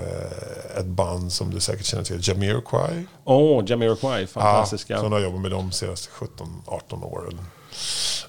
ett 0.79 0.87
band 0.87 1.33
som 1.33 1.51
du 1.51 1.61
säkert 1.61 1.87
känner 1.87 2.05
till, 2.05 2.29
Jamiroquai. 2.29 3.05
Åh, 3.25 3.65
Jamiroquai. 3.67 4.27
Fantastiska. 4.27 4.93
Ja, 4.93 4.99
så 4.99 5.05
hon 5.05 5.13
har 5.13 5.21
jobbat 5.21 5.41
med 5.41 5.51
dem 5.51 5.69
de 5.71 5.73
senaste 5.73 6.11
17-18 6.11 7.05
åren. 7.05 7.41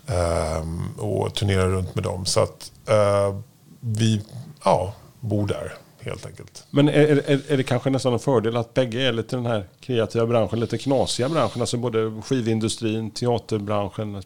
Ehm, 0.07 0.99
och 0.99 1.33
turnerar 1.33 1.69
runt 1.69 1.95
med 1.95 2.03
dem. 2.03 2.25
Så 2.25 2.39
att 2.39 2.71
eh, 2.87 3.39
vi 3.79 4.21
ja, 4.63 4.93
bor 5.19 5.47
där 5.47 5.73
helt 6.05 6.25
enkelt. 6.25 6.65
Men 6.69 6.89
är, 6.89 6.93
är, 6.93 7.41
är 7.47 7.57
det 7.57 7.63
kanske 7.63 7.89
nästan 7.89 8.13
en 8.13 8.19
fördel 8.19 8.57
att 8.57 8.73
bägge 8.73 9.01
är 9.01 9.13
lite 9.13 9.35
den 9.35 9.45
här 9.45 9.67
kreativa 9.79 10.25
branschen, 10.25 10.59
lite 10.59 10.77
knasiga 10.77 11.29
branschen, 11.29 11.61
alltså 11.61 11.77
både 11.77 12.21
skivindustrin, 12.21 13.11
teaterbranschen. 13.11 14.23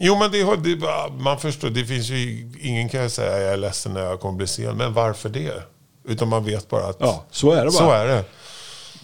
Jo, 0.00 0.18
men 0.18 0.30
det, 0.30 0.56
det, 0.56 0.86
man 1.18 1.38
förstår, 1.38 1.70
det 1.70 1.84
finns 1.84 2.10
ju 2.10 2.50
ingen 2.60 2.88
kan 2.88 3.00
jag 3.00 3.10
säga 3.10 3.40
jag 3.40 3.52
är 3.52 3.56
ledsen 3.56 3.92
när 3.92 4.00
jag 4.00 4.20
kommer 4.20 4.36
bli 4.36 4.46
sen. 4.46 4.76
Men 4.76 4.94
varför 4.94 5.28
det? 5.28 5.62
Utan 6.04 6.28
man 6.28 6.44
vet 6.44 6.68
bara 6.68 6.84
att 6.86 6.96
Ja, 7.00 7.24
så 7.30 7.50
är 7.52 7.56
det 7.64 7.70
bara. 7.70 7.72
så 7.72 7.90
är 7.90 8.06
det. 8.06 8.24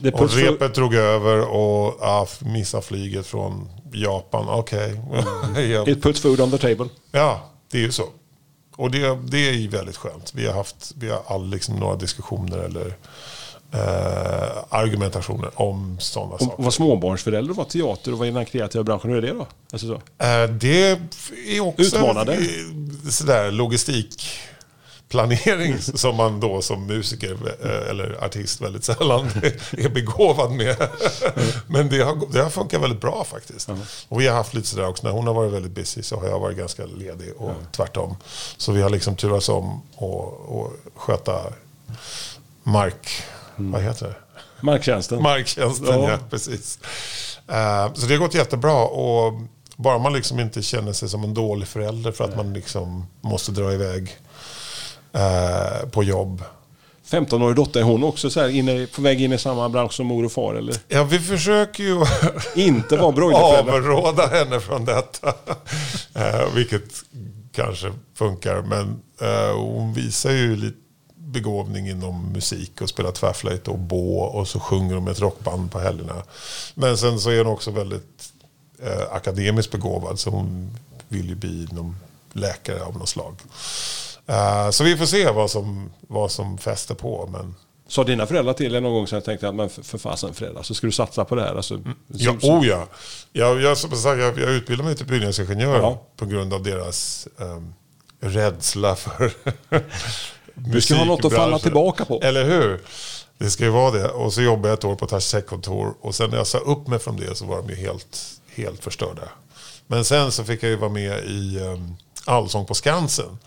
Det 0.01 0.13
Och 0.13 0.31
repet 0.31 0.75
drog 0.75 0.95
över 0.95 1.41
och 1.41 1.97
ja, 2.01 2.27
missade 2.41 2.83
flyget 2.83 3.27
från 3.27 3.69
Japan. 3.93 4.47
Okej. 4.49 5.01
ja. 5.73 5.89
It 5.89 6.03
puts 6.03 6.21
food 6.21 6.41
on 6.41 6.51
the 6.51 6.59
table. 6.59 6.89
ja, 7.13 7.51
det 7.71 7.79
är 7.79 7.83
ju 7.83 7.93
så. 7.93 8.05
Och 8.77 8.91
det, 8.91 9.19
det 9.29 9.49
är 9.49 9.53
ju 9.53 9.69
väldigt 9.69 9.97
skönt. 9.97 10.33
Vi 10.35 10.47
har 10.47 10.55
haft 10.55 10.93
vi 10.97 11.09
har 11.11 11.23
aldrig 11.27 11.53
liksom 11.55 11.77
några 11.77 11.97
diskussioner 11.97 12.59
eller 12.59 12.87
eh, 13.73 14.65
argumentationer 14.69 15.51
om 15.55 15.97
sådana 16.01 16.33
Om 16.33 16.39
saker. 16.39 16.63
var 16.63 16.71
småbarnsförälder 16.71 17.55
var 17.55 17.65
teater 17.65 18.13
och 18.13 18.19
var 18.19 18.27
i 18.27 18.31
den 18.31 18.47
kreativa 18.47 18.85
branschen, 18.85 19.11
hur 19.11 19.17
är 19.19 19.23
det 19.23 19.33
då? 19.39 19.47
Alltså 19.73 19.87
så. 19.87 19.95
Eh, 20.25 20.49
det 20.51 20.91
är 21.47 21.61
också 21.61 21.83
Utmanande. 21.97 22.33
eh, 22.35 23.11
sådär 23.11 23.51
logistikplanering 25.13 25.79
som 25.95 26.17
man 26.17 26.41
då 26.41 26.63
som 26.63 26.87
musiker 26.87 27.37
eh, 27.63 27.91
eller 27.91 28.25
artist 28.25 28.61
väldigt 28.61 28.85
sällan 28.85 29.27
är 29.73 29.89
begåvad 29.89 30.53
med. 30.53 30.77
Men 31.67 31.89
det 31.89 32.03
har, 32.03 32.33
det 32.33 32.43
har 32.43 32.51
funkat 32.51 32.83
väldigt 32.83 33.01
bra 33.01 33.25
faktiskt. 33.25 33.69
Och 34.09 34.21
vi 34.21 34.27
har 34.27 34.37
haft 34.37 34.55
lite 34.55 34.69
sådär 34.69 34.89
också, 34.89 35.07
när 35.07 35.13
hon 35.13 35.27
har 35.27 35.35
varit 35.35 35.53
väldigt 35.53 35.73
busy 35.73 36.03
så 36.03 36.21
har 36.21 36.27
jag 36.27 36.41
varit 36.41 36.57
ganska 36.57 36.87
ledig 36.87 37.33
och 37.37 37.53
tvärtom. 37.73 38.17
Så 38.57 38.73
vi 38.73 38.83
har 38.83 38.91
liksom 38.91 39.17
turats 39.17 39.49
om 39.49 39.83
och, 39.95 40.59
och 40.59 40.73
sköta 40.95 41.53
mark... 42.63 43.23
Vad 43.61 43.83
heter 43.83 44.07
det? 44.07 44.15
Marktjänsten. 44.61 45.23
Marktjänsten, 45.23 46.03
ja. 46.03 46.11
Ja. 46.11 46.19
precis. 46.31 46.79
Eh, 47.49 47.93
så 47.95 48.07
det 48.07 48.15
har 48.15 48.19
gått 48.19 48.35
jättebra. 48.35 48.85
Och 48.85 49.33
bara 49.77 49.99
man 49.99 50.13
liksom 50.13 50.41
inte 50.41 50.63
känner 50.63 50.93
sig 50.93 51.09
som 51.09 51.25
en 51.25 51.35
dålig 51.35 51.69
förälder 51.69 52.13
för 52.13 52.25
att 52.25 52.37
man 52.37 52.53
liksom 52.53 53.07
måste 53.21 53.53
dra 53.53 53.73
iväg 53.73 54.19
eh, 55.13 55.89
på 55.91 56.05
jobb. 56.05 56.43
15-årig 57.11 57.57
dotter, 57.57 57.81
är 57.81 57.85
hon 57.85 58.05
också 58.05 58.31
så 58.31 58.41
här 58.41 58.49
inne, 58.49 58.87
på 58.87 59.03
väg 59.03 59.23
in 59.23 59.33
i 59.33 59.39
samma 59.39 59.69
bransch 59.69 59.93
som 59.93 60.07
mor 60.07 60.25
och 60.25 60.33
far? 60.33 60.55
Eller? 60.55 60.75
Ja, 60.89 61.05
vi 61.05 61.19
försöker 61.19 61.83
ju 61.83 62.05
Inte 62.55 62.97
vara 62.97 63.37
avråda 63.37 64.27
henne 64.27 64.61
från 64.61 64.85
detta. 64.85 65.35
Eh, 66.15 66.55
vilket 66.55 67.05
kanske 67.53 67.93
funkar. 68.15 68.63
Men 68.63 69.03
eh, 69.21 69.57
hon 69.57 69.95
visar 69.95 70.31
ju 70.31 70.57
lite 70.57 70.77
begåvning 71.15 71.89
inom 71.89 72.33
musik 72.33 72.81
och 72.83 72.89
spelar 72.89 73.13
tvärflöjt 73.13 73.69
och 73.69 73.79
bå 73.79 74.21
och 74.21 74.49
så 74.49 74.61
sjunger 74.61 74.95
de 74.95 75.09
ett 75.09 75.21
rockband 75.21 75.73
på 75.73 75.79
helgerna. 75.79 76.23
Men 76.75 76.99
sen 76.99 77.21
så 77.21 77.31
är 77.31 77.45
hon 77.45 77.53
också 77.53 77.71
väldigt 77.71 78.33
eh, 78.83 79.13
akademiskt 79.13 79.73
begåvad 79.73 80.19
så 80.19 80.31
hon 80.31 80.79
vill 81.09 81.29
ju 81.29 81.35
bli 81.35 81.69
någon 81.73 81.97
läkare 82.33 82.83
av 82.83 82.99
något 82.99 83.09
slag. 83.09 83.35
Eh, 84.29 84.71
så 84.71 84.85
vi 84.85 84.97
får 84.97 85.07
se 85.07 85.31
vad 85.31 85.51
som, 85.51 85.91
vad 86.01 86.31
som 86.31 86.59
fäster 86.59 86.95
på. 86.95 87.29
Men 87.33 87.55
Sa 87.89 88.05
dina 88.05 88.27
föräldrar 88.27 88.53
till 88.53 88.73
dig 88.73 88.81
någon 88.81 88.93
gång 88.93 89.07
så 89.07 89.15
jag 89.17 89.25
tänkte 89.25 89.49
att 89.49 89.55
men 89.55 89.69
för, 89.69 89.99
fasen 89.99 90.35
föräldrar 90.35 90.63
så 90.63 90.75
ska 90.75 90.87
du 90.87 90.93
satsa 90.93 91.25
på 91.25 91.35
det 91.35 91.43
här? 91.43 91.55
Alltså, 91.55 91.81
Ja, 92.07 92.37
så- 92.41 92.47
oh 92.49 92.67
ja. 92.67 92.87
Jag, 93.33 93.61
jag, 93.63 93.79
som 93.79 93.91
sagt, 93.91 94.21
jag, 94.21 94.39
jag 94.39 94.51
utbildade 94.51 94.87
mig 94.89 94.97
till 94.97 95.07
byggnadsingenjör 95.07 95.79
Ja. 95.81 96.03
på 96.17 96.27
grund 96.27 96.55
av 96.55 96.63
deras 96.63 97.29
um, 97.37 97.75
rädsla 98.21 98.97
för 98.97 99.33
Du 100.55 100.81
ska 100.81 100.95
ha 100.95 101.05
något 101.05 101.25
att 101.25 101.33
falla 101.33 101.59
tillbaka 101.59 102.05
på. 102.05 102.21
Eller 102.23 102.45
hur? 102.45 102.81
Det 103.39 103.51
ska 103.51 103.65
ju 103.65 103.71
vara 103.71 103.91
det. 103.91 104.09
Och 104.09 104.33
så 104.33 104.43
jobbade 104.43 104.69
jag 104.69 104.79
ett 104.79 104.85
år 104.85 104.95
på 104.97 105.05
ett 105.05 105.13
arkitektkontor. 105.13 105.95
Och 106.01 106.15
sen 106.15 106.31
när 106.31 106.37
jag 106.37 106.47
sa 106.47 106.59
upp 106.59 106.87
mig 106.87 106.99
från 106.99 107.17
det 107.17 107.35
så 107.35 107.45
var 107.45 107.57
de 107.57 107.69
ju 107.69 107.75
helt, 107.77 108.19
helt 108.55 108.85
förstörda. 108.85 109.23
Men 109.87 110.05
sen 110.05 110.33
så 110.33 110.45
fick 110.45 110.63
jag 110.63 110.71
ju 110.71 110.77
vara 110.77 110.91
med 110.91 111.25
i 111.25 111.59
um, 111.61 111.97
Allsång 112.25 112.67
på 112.67 112.75
Skansen. 112.75 113.39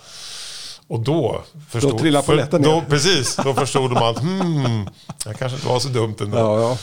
Och 0.92 1.00
då 1.00 1.42
förstod... 1.70 2.00
trillade 2.00 2.26
polletten 2.26 2.62
då, 2.62 2.70
ner. 2.70 2.82
Precis, 2.90 3.36
då 3.36 3.54
förstod 3.60 3.92
de 3.92 3.98
att 3.98 4.20
hmm, 4.20 4.90
jag 5.26 5.36
kanske 5.36 5.56
inte 5.56 5.68
var 5.68 5.80
så 5.80 5.90
dumt 5.90 6.16
ändå. 6.22 6.38
Ja, 6.38 6.62
ja. 6.62 6.78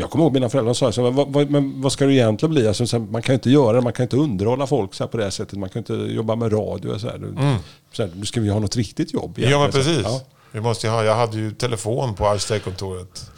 Jag 0.00 0.10
kommer 0.10 0.24
ihåg 0.24 0.32
mina 0.32 0.48
föräldrar 0.48 0.74
sa 0.74 0.92
så, 0.92 1.02
men 1.02 1.14
vad, 1.14 1.32
vad, 1.32 1.50
men 1.50 1.82
vad 1.82 1.92
ska 1.92 2.04
du 2.04 2.14
egentligen 2.14 2.54
bli? 2.54 2.68
Alltså, 2.68 2.98
man 2.98 3.22
kan 3.22 3.32
ju 3.32 3.34
inte 3.34 3.50
göra 3.50 3.72
det, 3.72 3.80
man 3.80 3.92
kan 3.92 4.02
inte 4.02 4.16
underhålla 4.16 4.66
folk 4.66 4.94
så 4.94 5.08
på 5.08 5.16
det 5.16 5.22
här 5.22 5.30
sättet. 5.30 5.58
Man 5.58 5.68
kan 5.68 5.80
inte 5.80 5.92
jobba 5.92 6.36
med 6.36 6.52
radio 6.52 6.98
så 6.98 7.08
här. 7.08 7.18
Du, 7.18 7.56
så 7.92 8.02
här, 8.02 8.10
du 8.14 8.26
ska 8.26 8.40
ju 8.40 8.50
ha 8.50 8.60
något 8.60 8.76
riktigt 8.76 9.12
jobb. 9.12 9.38
Mm. 9.38 9.50
Ja, 9.50 9.58
men 9.58 9.68
egentligen. 9.68 9.86
precis. 9.86 10.12
Ja. 10.12 10.20
Vi 10.52 10.60
måste 10.60 10.88
ha, 10.88 11.04
jag 11.04 11.16
hade 11.16 11.36
ju 11.36 11.50
telefon 11.50 12.14
på 12.14 12.26
arkitektkontoret. 12.26 13.30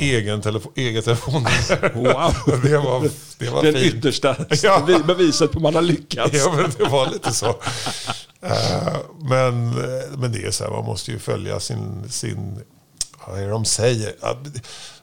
Egen, 0.00 0.40
telefon, 0.42 0.72
egen 0.76 1.02
telefon. 1.02 1.46
Wow. 1.94 2.32
det 2.62 2.78
var, 2.78 3.08
det 3.38 3.48
var 3.50 3.62
Den 3.62 3.74
fint. 3.74 3.94
yttersta 3.94 4.36
Ja. 4.62 4.84
bevi- 4.86 5.06
beviset 5.06 5.52
på 5.52 5.58
att 5.58 5.62
man 5.62 5.74
har 5.74 5.82
lyckats. 5.82 6.34
Ja, 6.34 6.52
men 6.56 6.70
det 6.78 6.84
var 6.84 7.06
lite 7.10 7.32
så. 7.32 7.48
Eh, 8.42 8.96
men, 9.20 9.68
eh, 9.68 10.18
men 10.18 10.32
det 10.32 10.44
är 10.46 10.50
så 10.50 10.64
här, 10.64 10.70
man 10.70 10.84
måste 10.84 11.10
ju 11.10 11.18
följa 11.18 11.60
sin... 11.60 12.08
sin 12.10 12.58
vad 13.26 13.38
är 13.38 13.42
det 13.44 13.50
de 13.50 13.64
säger? 13.64 14.12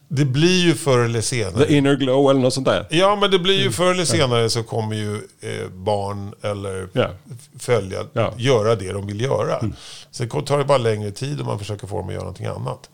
Det- 0.07 0.25
blir 0.25 0.61
ju 0.65 0.73
förr 0.75 0.99
eller 1.05 1.21
senare. 1.21 1.65
The 1.65 1.75
inner 1.77 1.95
glow 1.95 2.29
eller 2.29 2.41
något 2.41 2.53
sånt 2.53 2.65
där. 2.67 2.87
Ja, 2.89 3.15
men 3.15 3.31
det 3.31 3.39
blir 3.39 3.61
ju 3.61 3.71
förr 3.71 3.91
eller 3.91 4.05
senare 4.05 4.49
så 4.49 4.63
kommer 4.63 4.95
ju 4.95 5.15
eh, 5.41 5.69
barn 5.69 6.33
eller 6.41 6.89
Ja. 6.93 7.09
följa, 7.59 7.99
Ja. 8.13 8.27
Mm. 8.27 8.33
göra 8.39 8.75
det 8.75 8.91
de 8.91 9.07
vill 9.07 9.21
göra. 9.21 9.61
Sen 10.11 10.29
tar 10.29 10.57
det 10.57 10.63
bara 10.65 10.77
längre 10.77 11.11
tid 11.11 11.39
om 11.41 11.45
man 11.47 11.59
försöker 11.59 11.87
få 11.87 11.97
dem 11.97 12.07
att 12.07 12.13
göra 12.13 12.23
någonting 12.23 12.45
annat. 12.45 12.89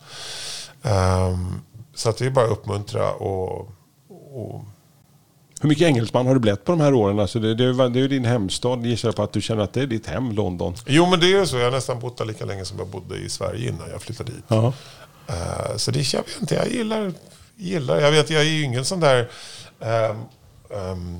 Ehm, 0.82 1.60
så 1.94 2.08
att 2.08 2.16
det 2.16 2.26
är 2.26 2.30
bara 2.30 2.44
att 2.44 2.52
uppmuntra 2.52 3.12
och, 3.12 3.68
och 4.08 4.64
Hur 5.60 5.68
mycket 5.68 5.86
engelsman 5.86 6.26
har 6.26 6.34
du 6.34 6.40
blivit 6.40 6.64
på 6.64 6.72
de 6.72 6.80
här 6.80 6.94
åren? 6.94 7.18
Alltså 7.18 7.38
det, 7.38 7.54
det, 7.54 7.72
det 7.88 7.98
är 7.98 8.02
ju 8.02 8.08
din 8.08 8.24
hemstad, 8.24 8.86
gissar 8.86 9.08
jag 9.08 9.16
på 9.16 9.22
att 9.22 9.32
du 9.32 9.40
känner 9.40 9.62
att 9.62 9.72
det 9.72 9.82
är 9.82 9.86
ditt 9.86 10.06
hem, 10.06 10.32
London. 10.32 10.74
Jo, 10.86 11.06
men 11.06 11.20
det 11.20 11.26
är 11.26 11.40
ju 11.40 11.46
så. 11.46 11.56
Jag 11.56 11.64
har 11.64 11.70
nästan 11.70 12.00
bott 12.00 12.18
där 12.18 12.24
lika 12.24 12.44
länge 12.44 12.64
som 12.64 12.78
jag 12.78 12.88
bodde 12.88 13.16
i 13.16 13.28
Sverige 13.28 13.68
innan 13.68 13.90
jag 13.90 14.02
flyttade 14.02 14.32
dit. 14.32 14.44
Ja. 14.48 14.72
Eh, 15.26 15.76
så 15.76 15.90
det 15.90 16.12
jag 16.12 16.20
vet 16.20 16.40
inte, 16.40 16.54
jag 16.54 16.68
gillar, 16.68 17.12
gillar. 17.56 18.00
Jag 18.00 18.10
vet, 18.10 18.30
jag 18.30 18.42
är 18.42 18.46
ju 18.46 18.62
ingen 18.62 18.84
sån 18.84 19.00
där 19.00 19.30
ehm, 19.80 20.16
ehm, 20.70 21.18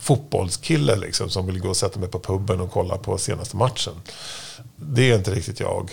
fotbollskille 0.00 0.96
liksom, 0.96 1.30
som 1.30 1.46
vill 1.46 1.60
gå 1.60 1.68
och 1.68 1.76
sätta 1.76 1.98
mig 1.98 2.08
på 2.08 2.18
puben 2.18 2.60
och 2.60 2.70
kolla 2.70 2.96
på 2.96 3.18
senaste 3.18 3.56
matchen. 3.56 3.94
Det 4.76 5.10
är 5.10 5.16
inte 5.16 5.30
riktigt 5.30 5.60
jag. 5.60 5.90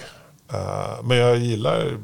Eh, 0.54 1.04
men 1.04 1.18
jag 1.18 1.38
gillar 1.38 1.98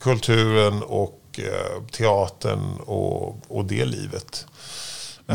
kulturen 0.00 0.82
och 0.82 1.20
eh, 1.38 1.82
teatern 1.90 2.76
och, 2.86 3.36
och 3.48 3.64
det 3.64 3.84
livet. 3.84 4.46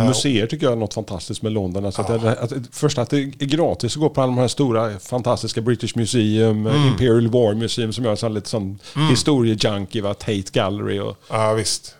Museer 0.04 0.47
tycker 0.47 0.65
jag 0.65 0.73
är 0.73 0.78
något 0.78 0.93
fantastiskt 0.93 1.41
med 1.41 1.51
London. 1.51 1.86
Alltså 1.86 2.01
att 2.01 2.21
det, 2.21 2.39
att, 2.39 2.54
först 2.71 2.97
att 2.97 3.10
det 3.10 3.17
är 3.17 3.45
gratis 3.45 3.95
att 3.95 3.99
gå 3.99 4.10
på 4.10 4.21
alla 4.21 4.32
de 4.32 4.38
här 4.38 4.47
stora 4.47 4.99
fantastiska 4.99 5.62
British 5.62 5.95
Museum, 5.95 6.67
Mm. 6.67 6.88
Imperial 6.88 7.28
War 7.28 7.54
Museum 7.54 7.93
som 7.93 8.06
gör 8.06 8.15
sån 8.15 8.34
lite 8.34 8.49
sån 8.49 8.80
historiejunkie, 9.10 10.01
va? 10.01 10.13
Tate 10.13 10.43
Gallery 10.51 10.99
och... 10.99 11.17
Ja, 11.30 11.54
visst. 11.54 11.95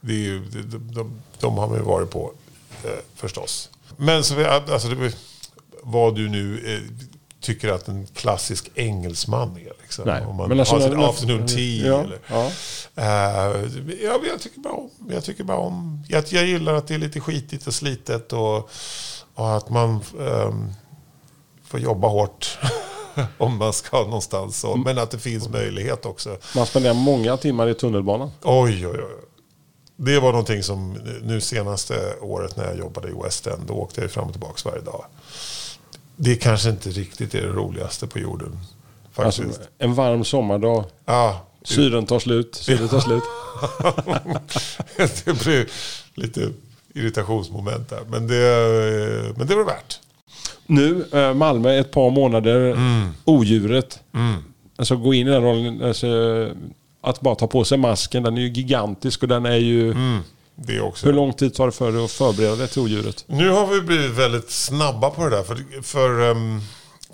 Det 0.00 0.12
är 0.12 0.18
ju, 0.18 0.38
de, 0.40 0.60
de, 0.62 0.94
de, 0.94 1.22
de 1.40 1.58
har 1.58 1.68
man 1.68 1.76
ju 1.76 1.82
varit 1.84 2.10
på 2.10 2.32
eh, 2.84 2.90
förstås. 3.14 3.70
Men 3.96 4.24
så 4.24 4.46
alltså, 4.46 4.88
det, 4.88 5.16
vad 5.82 6.14
du 6.14 6.28
nu 6.28 6.74
eh, 6.74 7.06
tycker 7.40 7.68
att 7.68 7.88
en 7.88 8.06
klassisk 8.06 8.70
engelsman 8.74 9.56
är. 9.56 9.83
Liksom. 9.98 10.14
Nej, 10.14 10.26
Om 10.26 10.36
man 10.36 10.48
men 10.48 10.60
alltså 10.60 10.78
har 10.78 10.88
när- 10.88 11.08
afternoon 11.08 11.46
tea. 11.46 11.86
Ja, 11.86 12.00
eller, 12.02 12.18
ja. 12.26 12.50
Eh, 12.96 14.04
ja, 14.04 14.20
jag 14.30 14.40
tycker 14.40 14.60
bara 14.60 14.72
om. 14.74 14.90
Jag, 15.08 15.24
tycker 15.24 15.44
bara 15.44 15.56
om 15.58 16.04
jag, 16.08 16.24
jag 16.28 16.46
gillar 16.46 16.74
att 16.74 16.86
det 16.88 16.94
är 16.94 16.98
lite 16.98 17.20
skitigt 17.20 17.66
och 17.66 17.74
slitet 17.74 18.32
och, 18.32 18.70
och 19.34 19.56
att 19.56 19.70
man 19.70 20.00
ehm, 20.20 20.72
får 21.64 21.80
jobba 21.80 22.08
hårt 22.08 22.58
om 23.38 23.56
man 23.58 23.72
ska 23.72 24.00
någonstans. 24.04 24.64
Och, 24.64 24.78
men 24.78 24.98
att 24.98 25.10
det 25.10 25.18
finns 25.18 25.48
möjlighet 25.48 26.06
också. 26.06 26.36
Man 26.56 26.66
spenderar 26.66 26.94
många 26.94 27.36
timmar 27.36 27.68
i 27.68 27.74
tunnelbanan. 27.74 28.30
Oj, 28.42 28.86
oj, 28.86 28.98
oj. 28.98 29.24
Det 29.96 30.20
var 30.20 30.30
någonting 30.32 30.62
som 30.62 30.92
nu 31.22 31.40
senaste 31.40 32.14
året 32.20 32.56
när 32.56 32.64
jag 32.64 32.78
jobbade 32.78 33.08
i 33.08 33.12
West 33.24 33.46
End, 33.46 33.62
då 33.66 33.74
åkte 33.74 34.00
jag 34.00 34.10
fram 34.10 34.26
och 34.26 34.32
tillbaka 34.32 34.68
varje 34.70 34.82
dag. 34.82 35.04
Det 36.16 36.36
kanske 36.36 36.70
inte 36.70 36.90
riktigt 36.90 37.34
är 37.34 37.42
det 37.42 37.48
roligaste 37.48 38.06
på 38.06 38.18
jorden. 38.18 38.58
Alltså, 39.16 39.42
Faktiskt. 39.42 39.60
en 39.78 39.94
varm 39.94 40.24
sommardag, 40.24 40.84
ja, 41.06 41.46
syren 41.64 42.06
tar 42.06 42.18
slut, 42.18 42.54
syret 42.54 42.90
tar 42.90 43.00
slut. 43.00 43.22
det 45.24 45.44
blev 45.44 45.68
lite 46.14 46.50
irritationsmoment 46.94 47.90
där. 47.90 48.00
Men 48.10 48.26
det, 48.26 49.34
men 49.36 49.46
det 49.46 49.54
var 49.54 49.64
värt. 49.64 50.00
Nu, 50.66 51.04
eh, 51.12 51.34
Malmö, 51.34 51.78
ett 51.80 51.90
par 51.90 52.10
månader, 52.10 52.60
Mm. 52.70 53.08
odjuret. 53.24 54.00
Alltså 54.76 54.96
gå 54.96 55.14
in 55.14 55.28
i 55.28 55.30
den 55.30 55.42
rollen, 55.42 55.82
alltså, 55.82 56.06
att 57.00 57.20
bara 57.20 57.34
ta 57.34 57.46
på 57.46 57.64
sig 57.64 57.78
masken, 57.78 58.22
den 58.22 58.36
är 58.36 58.40
ju 58.40 58.48
gigantisk 58.48 59.22
och 59.22 59.28
den 59.28 59.46
är 59.46 59.56
ju... 59.56 59.90
Mm. 59.90 60.20
Det 60.56 60.80
också. 60.80 61.06
Hur 61.06 61.12
lång 61.12 61.32
tid 61.32 61.54
tar 61.54 61.66
det 61.66 61.72
för 61.72 61.92
dig 61.92 62.04
att 62.04 62.10
förbereda 62.10 62.56
dig 62.56 62.68
till 62.68 62.82
odjuret? 62.82 63.24
Nu 63.26 63.48
har 63.50 63.66
vi 63.66 63.80
blivit 63.80 64.10
väldigt 64.10 64.50
snabba 64.50 65.10
på 65.10 65.24
det 65.24 65.30
där. 65.36 65.42
För, 65.42 65.82
för 65.82 66.30
ehm, 66.30 66.60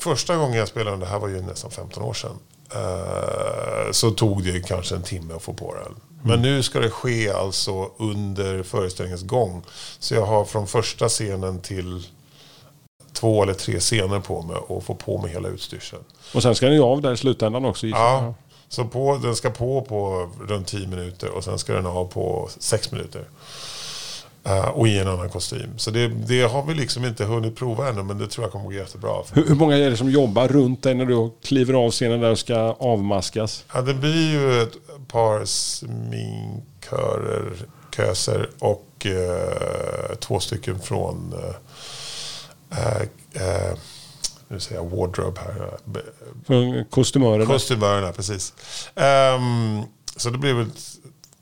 första 0.00 0.36
gången 0.36 0.58
jag 0.58 0.68
spelade, 0.68 0.96
det 0.96 1.06
här 1.06 1.18
var 1.18 1.28
ju 1.28 1.42
nästan 1.42 1.70
15 1.70 2.02
år 2.02 2.14
sedan. 2.14 2.38
eh, 2.74 3.92
så 3.92 4.10
tog 4.10 4.44
det 4.44 4.60
kanske 4.60 4.94
en 4.94 5.02
timme 5.02 5.34
att 5.34 5.42
få 5.42 5.52
på 5.52 5.74
den. 5.74 5.94
Men 6.22 6.42
nu 6.42 6.62
ska 6.62 6.80
det 6.80 6.90
ske 6.90 7.30
alltså 7.30 7.90
under 7.98 8.62
föreställningens 8.62 9.22
gång. 9.22 9.62
Så 9.98 10.14
jag 10.14 10.26
har 10.26 10.44
från 10.44 10.66
första 10.66 11.08
scenen 11.08 11.60
till 11.60 12.06
två 13.12 13.42
eller 13.42 13.54
tre 13.54 13.80
scener 13.80 14.20
på 14.20 14.42
mig 14.42 14.56
och 14.56 14.84
få 14.84 14.94
på 14.94 15.18
mig 15.18 15.30
hela 15.30 15.48
utstyrseln. 15.48 16.02
Och 16.34 16.42
sen 16.42 16.54
ska 16.54 16.66
den 16.66 16.74
ju 16.74 16.82
av 16.82 17.00
där 17.00 17.12
i 17.12 17.16
slutändan 17.16 17.64
också. 17.64 17.86
Ja, 17.86 18.34
så 18.68 18.84
på, 18.84 19.20
den 19.22 19.36
ska 19.36 19.50
på 19.50 19.82
på 19.82 20.30
runt 20.48 20.66
10 20.66 20.86
minuter 20.86 21.28
och 21.30 21.44
sen 21.44 21.58
ska 21.58 21.72
den 21.72 21.86
av 21.86 22.04
på 22.04 22.48
6 22.58 22.92
minuter. 22.92 23.24
Eh, 24.44 24.68
och 24.68 24.88
i 24.88 24.98
en 24.98 25.08
annan 25.08 25.28
kostym. 25.28 25.78
Så 25.78 25.90
det, 25.90 26.08
det 26.08 26.42
har 26.42 26.62
vi 26.62 26.74
liksom 26.74 27.04
inte 27.04 27.24
hunnit 27.24 27.56
prova 27.56 27.88
ännu 27.88 28.02
men 28.02 28.18
det 28.18 28.26
tror 28.26 28.44
jag 28.44 28.52
kommer 28.52 28.64
gå 28.64 28.72
jättebra. 28.72 29.22
Hur, 29.32 29.48
hur 29.48 29.54
många 29.54 29.76
är 29.76 29.90
det 29.90 29.96
som 29.96 30.10
jobbar 30.10 30.48
runt 30.48 30.82
dig 30.82 30.94
när 30.94 31.06
du 31.06 31.30
kliver 31.44 31.74
av 31.74 31.90
scenen 31.90 32.20
där 32.20 32.30
och 32.30 32.38
ska 32.38 32.76
avmaskas? 32.78 33.64
Ja, 33.74 33.82
det 33.82 33.94
blir 33.94 34.32
ju 34.32 34.62
ett 34.62 34.72
par 35.08 35.44
sminkörer, 35.44 37.52
köser 37.96 38.50
och 38.58 39.06
eh, 39.06 40.16
två 40.18 40.40
stycken 40.40 40.80
från 40.80 41.32
eh, 41.32 41.54
eh, 42.78 43.02
eh, 43.32 43.72
nu 44.48 44.60
säger 44.60 44.80
jag 44.80 44.90
wardrobe 44.90 45.40
här. 45.40 45.78
Från 46.46 46.84
kostymörerna? 46.84 47.46
Kostymörerna, 47.46 48.12
precis. 48.12 48.54
Ehm, 48.94 49.82
så 50.16 50.30
det 50.30 50.38
blir 50.38 50.54
väl 50.54 50.70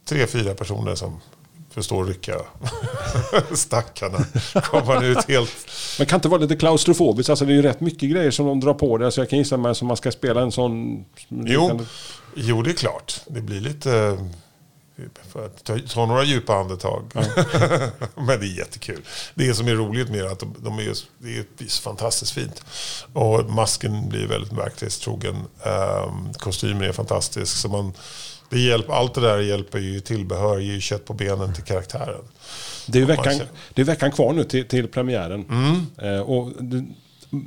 tre, 0.09 0.27
fyra 0.27 0.55
personer 0.55 0.95
som 0.95 1.21
förstår 1.79 2.05
rycka. 2.05 2.37
Stackarna. 3.55 4.19
Kommer 4.63 4.87
man 4.87 5.05
ut 5.05 5.29
helt... 5.29 5.51
Man 5.99 6.07
kan 6.07 6.17
inte 6.17 6.29
vara 6.29 6.41
lite 6.41 6.57
klaustrofobiskt. 6.57 7.31
Alltså 7.31 7.45
det 7.45 7.53
är 7.53 7.57
ju 7.57 7.63
rätt 7.63 7.81
mycket 7.81 8.11
grejer 8.11 8.31
som 8.31 8.47
de 8.47 8.61
drar 8.61 8.75
på 8.75 8.99
dig. 8.99 9.05
Alltså 9.05 9.21
jag 9.21 9.31
kan 9.31 9.39
gissa 9.39 9.57
mig 9.57 9.75
som 9.75 9.89
man 9.89 9.97
ska 9.97 10.13
spela 10.13 10.43
en 10.43 10.53
sån... 10.53 11.05
Jo, 11.29 11.81
jo, 12.35 12.63
det 12.63 12.71
är 12.71 12.75
klart. 12.75 13.21
Det 13.27 13.41
blir 13.41 13.61
lite... 13.61 14.19
För 15.33 15.47
att 15.47 15.65
ta, 15.65 15.79
ta 15.79 16.07
några 16.07 16.25
djupa 16.25 16.55
andetag. 16.55 17.03
Men 18.15 18.41
det 18.41 18.47
är 18.47 18.59
jättekul. 18.59 19.03
Det 19.35 19.55
som 19.55 19.69
är 19.69 19.75
roligt 19.75 20.11
med 20.11 20.25
att 20.25 20.39
de, 20.39 20.55
de 20.59 20.79
är, 20.79 20.95
det 21.59 21.65
är 21.65 21.69
så 21.69 21.83
fantastiskt 21.83 22.33
fint. 22.33 22.63
Och 23.13 23.51
masken 23.51 24.09
blir 24.09 24.27
väldigt 24.27 24.53
verklighetstrogen. 24.53 25.37
Um, 25.37 26.33
kostymen 26.39 26.83
är 26.83 26.93
fantastisk. 26.93 27.57
Så 27.57 27.69
man, 27.69 27.93
det 28.51 28.59
hjälper, 28.59 28.93
allt 28.93 29.15
det 29.15 29.21
där 29.21 29.39
hjälper 29.39 29.79
ju 29.79 30.01
tillbehör, 30.01 30.59
ger 30.59 30.75
ju 30.75 30.81
kött 30.81 31.05
på 31.05 31.13
benen 31.13 31.55
till 31.55 31.65
karaktären. 31.65 32.21
Det 32.87 33.01
är 33.01 33.05
veckan, 33.05 33.41
det 33.75 33.83
är 33.83 33.87
veckan 33.87 34.13
kvar 34.13 34.33
nu 34.33 34.45
till, 34.45 34.69
till 34.69 34.89
premiären. 34.89 35.45
Mm. 35.51 35.87
Eh, 36.15 36.21
och 36.21 36.53
du, 36.59 36.85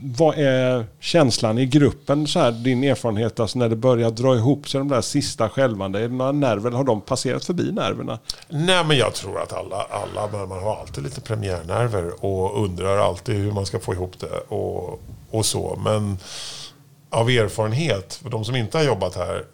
vad 0.03 0.37
är 0.37 0.85
känslan 0.99 1.57
i 1.57 1.65
gruppen, 1.65 2.27
så 2.27 2.39
här, 2.39 2.51
din 2.51 2.83
erfarenhet, 2.83 3.39
alltså 3.39 3.59
när 3.59 3.69
det 3.69 3.75
börjar 3.75 4.11
dra 4.11 4.35
ihop 4.35 4.69
sig 4.69 4.77
de 4.79 4.87
där 4.87 5.01
sista 5.01 5.49
skälvande? 5.49 5.99
Är 5.99 6.07
det 6.07 6.15
några 6.15 6.31
nerver, 6.31 6.71
har 6.71 6.83
de 6.83 7.01
passerat 7.01 7.45
förbi 7.45 7.71
nerverna? 7.71 8.19
Nej, 8.49 8.85
men 8.85 8.97
jag 8.97 9.13
tror 9.13 9.41
att 9.41 9.53
alla, 9.53 9.87
alla 9.89 10.47
man 10.47 10.63
har 10.63 10.79
alltid 10.79 11.03
lite 11.03 11.21
premiärnerver 11.21 12.25
och 12.25 12.63
undrar 12.63 12.97
alltid 12.97 13.35
hur 13.35 13.51
man 13.51 13.65
ska 13.65 13.79
få 13.79 13.93
ihop 13.93 14.19
det 14.19 14.37
och, 14.47 15.01
och 15.29 15.45
så. 15.45 15.79
Men 15.85 16.17
av 17.09 17.29
erfarenhet, 17.29 18.13
för 18.23 18.29
de 18.29 18.45
som 18.45 18.55
inte 18.55 18.77
har 18.77 18.85
jobbat 18.85 19.15
här, 19.15 19.45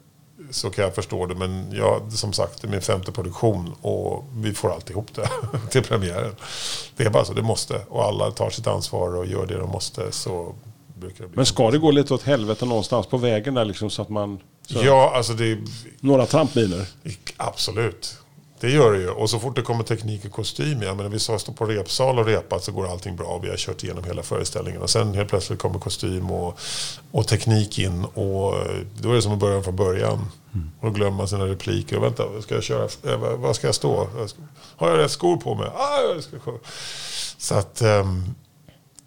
så 0.51 0.69
kan 0.69 0.83
jag 0.83 0.95
förstå 0.95 1.25
det. 1.25 1.35
Men 1.35 1.71
jag, 1.71 2.11
som 2.11 2.33
sagt, 2.33 2.61
det 2.61 2.67
är 2.67 2.71
min 2.71 2.81
femte 2.81 3.11
produktion 3.11 3.75
och 3.81 4.25
vi 4.33 4.53
får 4.53 4.73
alltid 4.73 4.91
ihop 4.91 5.15
det 5.15 5.29
till 5.69 5.83
premiären. 5.83 6.35
Det 6.95 7.03
är 7.03 7.09
bara 7.09 7.25
så, 7.25 7.33
det 7.33 7.41
måste. 7.41 7.81
Och 7.89 8.03
alla 8.03 8.31
tar 8.31 8.49
sitt 8.49 8.67
ansvar 8.67 9.15
och 9.15 9.25
gör 9.25 9.45
det 9.45 9.57
de 9.57 9.69
måste 9.69 10.11
så 10.11 10.55
brukar 10.95 11.23
det 11.23 11.27
bli. 11.27 11.35
Men 11.35 11.45
ska 11.45 11.71
det 11.71 11.77
gå 11.77 11.91
lite 11.91 12.13
åt 12.13 12.23
helvete 12.23 12.65
någonstans 12.65 13.07
på 13.07 13.17
vägen 13.17 13.53
där 13.53 13.65
liksom 13.65 13.89
så 13.89 14.01
att 14.01 14.09
man... 14.09 14.39
Så, 14.67 14.79
Ja, 14.83 15.11
alltså 15.15 15.33
det 15.33 15.57
Några 15.99 16.25
trampminer? 16.25 16.87
Absolut. 17.37 18.17
Det 18.59 18.69
gör 18.69 18.91
det 18.93 18.99
ju. 18.99 19.09
Och 19.09 19.29
så 19.29 19.39
fort 19.39 19.55
det 19.55 19.61
kommer 19.61 19.83
teknik 19.83 20.25
och 20.25 20.31
kostym, 20.31 20.81
jag 20.81 20.97
menar, 20.97 21.09
vi 21.09 21.19
stått 21.19 21.55
på 21.55 21.65
repsal 21.65 22.19
och 22.19 22.25
repat 22.25 22.63
så 22.63 22.71
går 22.71 22.87
allting 22.91 23.15
bra. 23.15 23.39
Vi 23.43 23.49
har 23.49 23.57
kört 23.57 23.83
igenom 23.83 24.03
hela 24.03 24.23
föreställningen. 24.23 24.81
Och 24.81 24.89
sen 24.89 25.13
helt 25.13 25.29
plötsligt 25.29 25.59
kommer 25.59 25.79
kostym 25.79 26.31
och, 26.31 26.59
och 27.11 27.27
teknik 27.27 27.79
in. 27.79 28.05
Och 28.05 28.53
då 29.01 29.09
är 29.11 29.13
det 29.15 29.21
som 29.21 29.31
att 29.33 29.39
börja 29.39 29.61
från 29.63 29.75
början. 29.75 30.19
Och 30.79 30.85
då 30.87 30.89
glömmer 30.91 31.17
man 31.17 31.27
sina 31.27 31.45
repliker. 31.45 31.97
Och 31.97 32.03
vänta, 32.03 32.23
ska 32.41 32.55
jag 32.55 32.63
köra? 32.63 32.83
eh, 33.13 33.17
vad- 33.37 33.55
ska 33.55 33.67
jag 33.67 33.75
stå? 33.75 34.07
Har 34.75 34.89
jag 34.89 34.97
rätt 34.99 35.11
skor 35.11 35.37
på 35.37 35.55
mig? 35.55 35.67
Ah, 35.75 36.01
jag 36.13 36.23
ska... 36.23 36.37
Så 37.37 37.55
att... 37.55 37.81
ehm, 37.81 38.23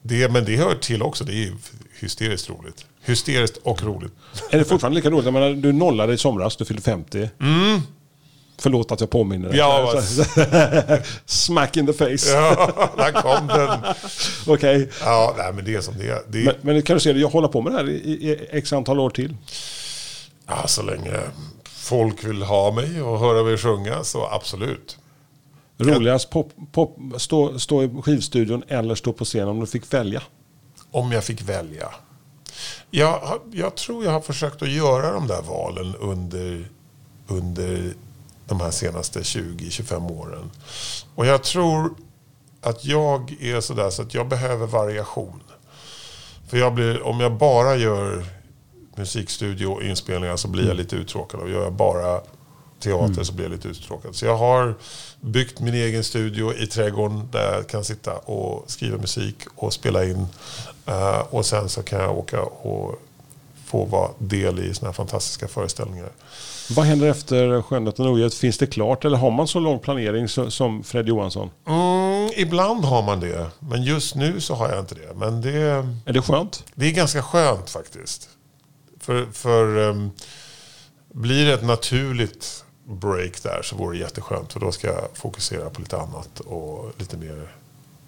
det, 0.02 0.28
men 0.32 0.44
det 0.44 0.56
hör 0.56 0.74
till 0.74 1.02
också. 1.02 1.24
Det 1.24 1.32
är 1.44 1.52
hysteriskt 2.00 2.50
roligt. 2.50 2.84
Hysteriskt 3.04 3.56
och 3.62 3.82
roligt. 3.82 4.12
Är 4.50 4.58
det 4.58 4.64
fortfarande 4.64 4.96
lika 4.96 5.10
roligt? 5.10 5.24
Jag 5.24 5.32
menar, 5.34 5.50
du 5.50 5.72
nollade 5.72 6.12
i 6.12 6.18
somras, 6.18 6.56
du 6.56 6.64
fyllde 6.64 6.82
50. 6.82 7.28
Förlåt 8.60 8.92
att 8.92 9.00
jag 9.00 9.10
påminner 9.10 9.48
dig. 9.48 9.58
Ja, 9.58 10.02
Smack 11.24 11.76
in 11.76 11.86
the 11.86 11.92
face. 11.92 12.32
Ja, 12.32 12.90
där 12.96 13.12
kom 13.12 13.46
den. 13.46 13.94
Okej. 14.54 14.90
Ja, 15.00 15.34
nej, 15.38 15.52
men 15.52 15.64
det 15.64 15.74
är 15.74 15.80
som 15.80 15.94
det 15.98 16.08
är. 16.08 16.22
Det 16.28 16.44
Men, 16.44 16.54
men 16.60 16.82
kan 16.82 16.94
du 16.94 17.00
se 17.00 17.12
det, 17.12 17.20
jag 17.20 17.28
håller 17.28 17.48
på 17.48 17.62
med 17.62 17.72
det 17.72 17.78
här 17.78 17.88
i, 17.88 17.92
i, 17.92 18.46
x 18.50 18.72
antal 18.72 19.00
år 19.00 19.10
till. 19.10 19.36
Ja, 20.46 20.66
så 20.66 20.82
länge 20.82 21.12
folk 21.64 22.24
vill 22.24 22.42
ha 22.42 22.72
mig 22.72 23.02
och 23.02 23.18
höra 23.18 23.42
mig 23.42 23.58
sjunga 23.58 24.04
så 24.04 24.28
absolut. 24.32 24.98
Roligast 25.78 26.30
pop, 26.30 26.52
pop, 26.72 26.96
stå, 27.16 27.58
stå 27.58 27.82
i 27.82 27.90
skivstudion 28.02 28.62
eller 28.68 28.94
stå 28.94 29.12
på 29.12 29.24
scen 29.24 29.48
om 29.48 29.60
du 29.60 29.66
fick 29.66 29.94
välja. 29.94 30.22
Om 30.90 31.12
jag 31.12 31.24
fick 31.24 31.42
välja. 31.42 31.88
Jag, 32.90 33.40
jag 33.52 33.74
tror 33.74 34.04
jag 34.04 34.12
har 34.12 34.20
försökt 34.20 34.62
att 34.62 34.70
göra 34.70 35.12
de 35.12 35.26
där 35.26 35.42
valen 35.42 35.94
under, 36.00 36.68
under 37.28 37.94
de 38.50 38.60
här 38.60 38.70
senaste 38.70 39.20
20-25 39.20 40.10
åren. 40.12 40.50
Och 41.14 41.26
jag 41.26 41.42
tror 41.42 41.94
att 42.60 42.84
jag 42.84 43.36
är 43.40 43.60
sådär 43.60 43.90
så 43.90 44.02
att 44.02 44.14
jag 44.14 44.28
behöver 44.28 44.66
variation. 44.66 45.42
För 46.48 46.56
jag 46.56 46.74
blir, 46.74 47.02
om 47.02 47.20
jag 47.20 47.32
bara 47.32 47.76
gör 47.76 48.24
musikstudioinspelningar 48.96 50.36
så 50.36 50.48
blir 50.48 50.66
jag 50.66 50.76
lite 50.76 50.96
uttråkad. 50.96 51.40
Och 51.40 51.50
gör 51.50 51.62
jag 51.62 51.72
bara 51.72 52.20
teater 52.80 53.22
så 53.22 53.32
blir 53.32 53.44
jag 53.44 53.52
lite 53.52 53.68
uttråkad. 53.68 54.14
Så 54.16 54.26
jag 54.26 54.36
har 54.36 54.74
byggt 55.20 55.60
min 55.60 55.74
egen 55.74 56.04
studio 56.04 56.54
i 56.54 56.66
trädgården 56.66 57.28
där 57.32 57.54
jag 57.54 57.68
kan 57.68 57.84
sitta 57.84 58.16
och 58.16 58.70
skriva 58.70 58.98
musik 58.98 59.36
och 59.56 59.72
spela 59.72 60.04
in. 60.04 60.26
Eh, 60.86 61.20
och 61.30 61.46
sen 61.46 61.68
så 61.68 61.82
kan 61.82 62.00
jag 62.00 62.18
åka 62.18 62.42
och 62.42 63.02
få 63.70 63.84
vara 63.84 64.10
del 64.18 64.58
i 64.58 64.74
såna 64.74 64.88
här 64.88 64.92
fantastiska 64.92 65.48
föreställningar. 65.48 66.08
Vad 66.70 66.86
händer 66.86 67.08
efter 67.08 67.62
Skönheten 67.62 68.06
och 68.06 68.12
odjuret? 68.12 68.34
Finns 68.34 68.58
det 68.58 68.66
klart 68.66 69.04
eller 69.04 69.16
har 69.18 69.30
man 69.30 69.48
så 69.48 69.60
lång 69.60 69.78
planering 69.78 70.28
som 70.28 70.82
Fred 70.84 71.08
Johansson? 71.08 71.50
Mm, 71.66 72.30
ibland 72.36 72.84
har 72.84 73.02
man 73.02 73.20
det, 73.20 73.46
men 73.58 73.82
just 73.82 74.14
nu 74.14 74.40
så 74.40 74.54
har 74.54 74.68
jag 74.68 74.78
inte 74.78 74.94
det. 74.94 75.14
Men 75.14 75.40
det, 75.40 75.86
Är 76.06 76.12
det 76.12 76.22
skönt? 76.22 76.64
det 76.74 76.86
är 76.86 76.90
ganska 76.90 77.22
skönt 77.22 77.70
faktiskt. 77.70 78.28
För, 79.00 79.26
för 79.32 79.76
um, 79.78 80.10
blir 81.12 81.46
det 81.46 81.52
ett 81.54 81.64
naturligt 81.64 82.64
break 82.88 83.42
där 83.42 83.60
så 83.62 83.76
vore 83.76 83.96
det 83.96 84.00
jätteskönt. 84.00 84.52
För 84.52 84.60
då 84.60 84.72
ska 84.72 84.86
jag 84.86 85.04
fokusera 85.14 85.70
på 85.70 85.80
lite 85.80 85.96
annat 85.96 86.40
och 86.40 86.92
lite 86.98 87.16
mer 87.16 87.48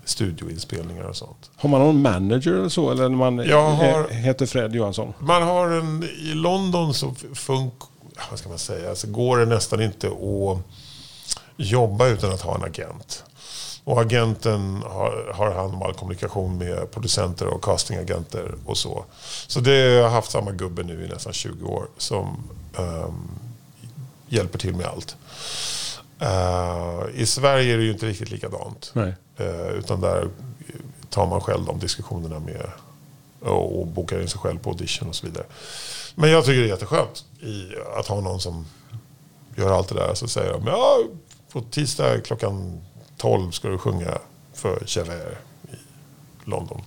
studioinspelningar 0.05 1.05
och 1.05 1.17
sånt. 1.17 1.51
Har 1.57 1.69
man 1.69 1.81
någon 1.81 2.03
manager 2.03 2.53
eller 2.53 2.69
så? 2.69 2.91
Eller 2.91 3.09
man 3.09 3.39
Jag 3.39 3.71
har- 3.71 4.09
heter 4.09 4.47
Fred 4.47 4.75
Johansson? 4.75 5.13
Man 5.19 5.43
har 5.43 5.69
en, 5.71 6.03
I 6.03 6.35
London 6.35 6.95
så 6.95 7.15
funk, 7.35 7.75
vad 8.31 8.39
ska 8.39 8.49
man 8.49 8.59
säga, 8.59 8.91
alltså 8.91 9.07
går 9.07 9.39
det 9.39 9.47
nästan 9.47 9.83
inte 9.83 10.07
att 10.09 10.59
jobba 11.57 12.07
utan 12.07 12.33
att 12.33 12.41
ha 12.43 12.55
en 12.55 12.65
agent. 12.65 13.25
Och 13.85 14.01
agenten 14.01 14.83
har, 14.87 15.33
har 15.35 15.53
hand 15.55 15.75
om 15.75 15.83
all 15.83 15.95
kommunikation 15.95 16.59
med 16.59 16.91
producenter 16.91 17.47
och 17.47 17.65
castingagenter 17.65 18.55
och 18.67 18.77
så. 18.79 19.05
Så 19.47 19.61
det 19.61 19.77
jag 19.77 20.03
har 20.03 20.11
haft 20.11 20.31
samma 20.31 20.51
gubbe 20.51 20.83
nu 20.83 21.05
i 21.05 21.09
nästan 21.09 21.33
20 21.33 21.67
år 21.67 21.87
som 21.99 22.45
ehm, 22.79 23.29
hjälper 24.29 24.59
till 24.59 24.75
med 24.77 24.87
allt. 24.87 25.17
Eh, 26.23 27.21
I 27.21 27.27
Sverige 27.27 27.75
är 27.75 27.79
det 27.79 27.85
ju 27.85 27.93
inte 27.93 28.07
riktigt 28.07 28.31
likadant. 28.31 28.91
Nej. 28.95 29.15
Eh, 29.37 29.69
utan 29.79 30.01
där 30.01 30.29
tar 31.11 31.27
man 31.27 31.41
själv 31.41 31.65
de 31.65 31.79
diskussionerna 31.79 32.39
med 32.39 32.67
och, 33.41 33.81
och 33.81 33.87
bokar 33.87 34.21
in 34.23 34.29
sig 34.29 34.41
själv 34.41 34.59
på 34.59 34.71
audition 34.71 35.09
och 35.09 35.15
så 35.15 35.27
vidare. 35.27 35.45
Men 36.15 36.31
jag 36.31 36.45
tycker 36.45 36.61
det 36.61 36.67
är 36.67 36.69
jätteskönt 36.69 37.25
i, 37.41 37.69
att 37.99 38.07
ha 38.07 38.21
någon 38.21 38.41
som 38.41 38.67
gör 39.57 39.73
allt 39.73 39.89
det 39.89 39.95
där. 39.95 40.15
Så 40.15 40.29
säger 40.29 40.53
de, 40.53 40.67
ja, 40.67 40.99
på 41.53 41.61
tisdag 41.61 42.21
klockan 42.21 42.81
12 43.17 43.51
ska 43.51 43.69
du 43.69 43.79
sjunga 43.79 44.19
för 44.55 44.83
Javert 44.87 45.39
i 45.65 45.77
London. 46.51 46.83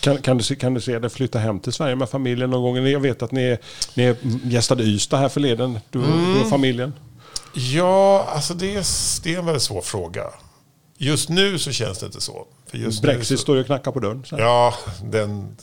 Kan, 0.00 0.22
kan, 0.22 0.38
du, 0.38 0.44
se- 0.44 0.56
kan 0.56 0.74
du 0.74 0.80
se 0.80 0.98
det 0.98 1.10
flytta 1.10 1.38
hem 1.38 1.60
till 1.60 1.72
Sverige 1.72 1.96
med 1.96 2.08
familjen 2.08 2.50
någon 2.50 2.62
gång? 2.76 2.86
Jag 2.86 3.00
vet 3.00 3.22
att 3.22 3.32
ni, 3.32 3.42
är- 3.42 3.58
ni 3.94 4.16
gästade 4.44 4.82
Ystad 4.82 5.16
här 5.18 5.28
förleden, 5.28 5.78
du, 5.90 5.98
Mm. 6.04 6.34
du 6.34 6.40
och 6.40 6.48
familjen. 6.48 6.92
Ja, 7.52 8.24
alltså 8.34 8.54
det 8.54 8.74
är, 8.74 8.86
det 9.22 9.34
är 9.34 9.38
en 9.38 9.46
väldigt 9.46 9.62
svår 9.62 9.80
fråga. 9.82 10.24
Just 10.98 11.28
nu 11.28 11.58
så 11.58 11.72
känns 11.72 11.98
det 11.98 12.06
inte 12.06 12.20
så. 12.20 12.46
För 12.66 12.78
just 12.78 13.02
Brexit 13.02 13.38
så, 13.38 13.42
står 13.42 13.56
ju 13.56 13.60
och 13.60 13.66
knackar 13.66 13.92
på 13.92 14.00
dörren. 14.00 14.24
Så. 14.24 14.38
Ja, 14.38 14.74
den, 15.02 15.56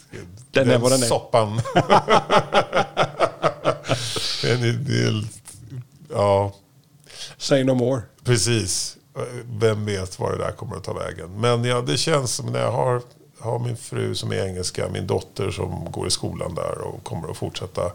Den 0.52 0.68
den 0.68 0.84
är. 0.84 0.98
soppan. 0.98 1.62
den 4.42 4.64
är, 4.64 4.74
det 4.74 5.04
är, 5.08 5.24
ja, 6.10 6.52
Say 7.38 7.64
no 7.64 7.74
more. 7.74 8.02
precis. 8.24 8.98
Vem 9.46 9.86
vet 9.86 10.20
var 10.20 10.32
det 10.32 10.38
där 10.38 10.52
kommer 10.52 10.76
att 10.76 10.84
ta 10.84 10.94
vägen. 10.94 11.40
Men 11.42 11.64
ja, 11.64 11.82
det 11.82 11.98
känns 11.98 12.36
som 12.36 12.46
när 12.46 12.60
jag 12.60 12.72
har, 12.72 13.02
har 13.40 13.60
min 13.60 13.78
fru 13.78 14.16
som 14.16 14.32
är 14.32 14.46
engelska, 14.46 14.90
min 14.90 15.08
dotter 15.08 15.52
som 15.52 15.92
går 15.92 16.08
i 16.08 16.12
skolan 16.12 16.56
där 16.56 16.78
och 16.82 17.04
kommer 17.04 17.32
att 17.32 17.38
fortsätta. 17.38 17.92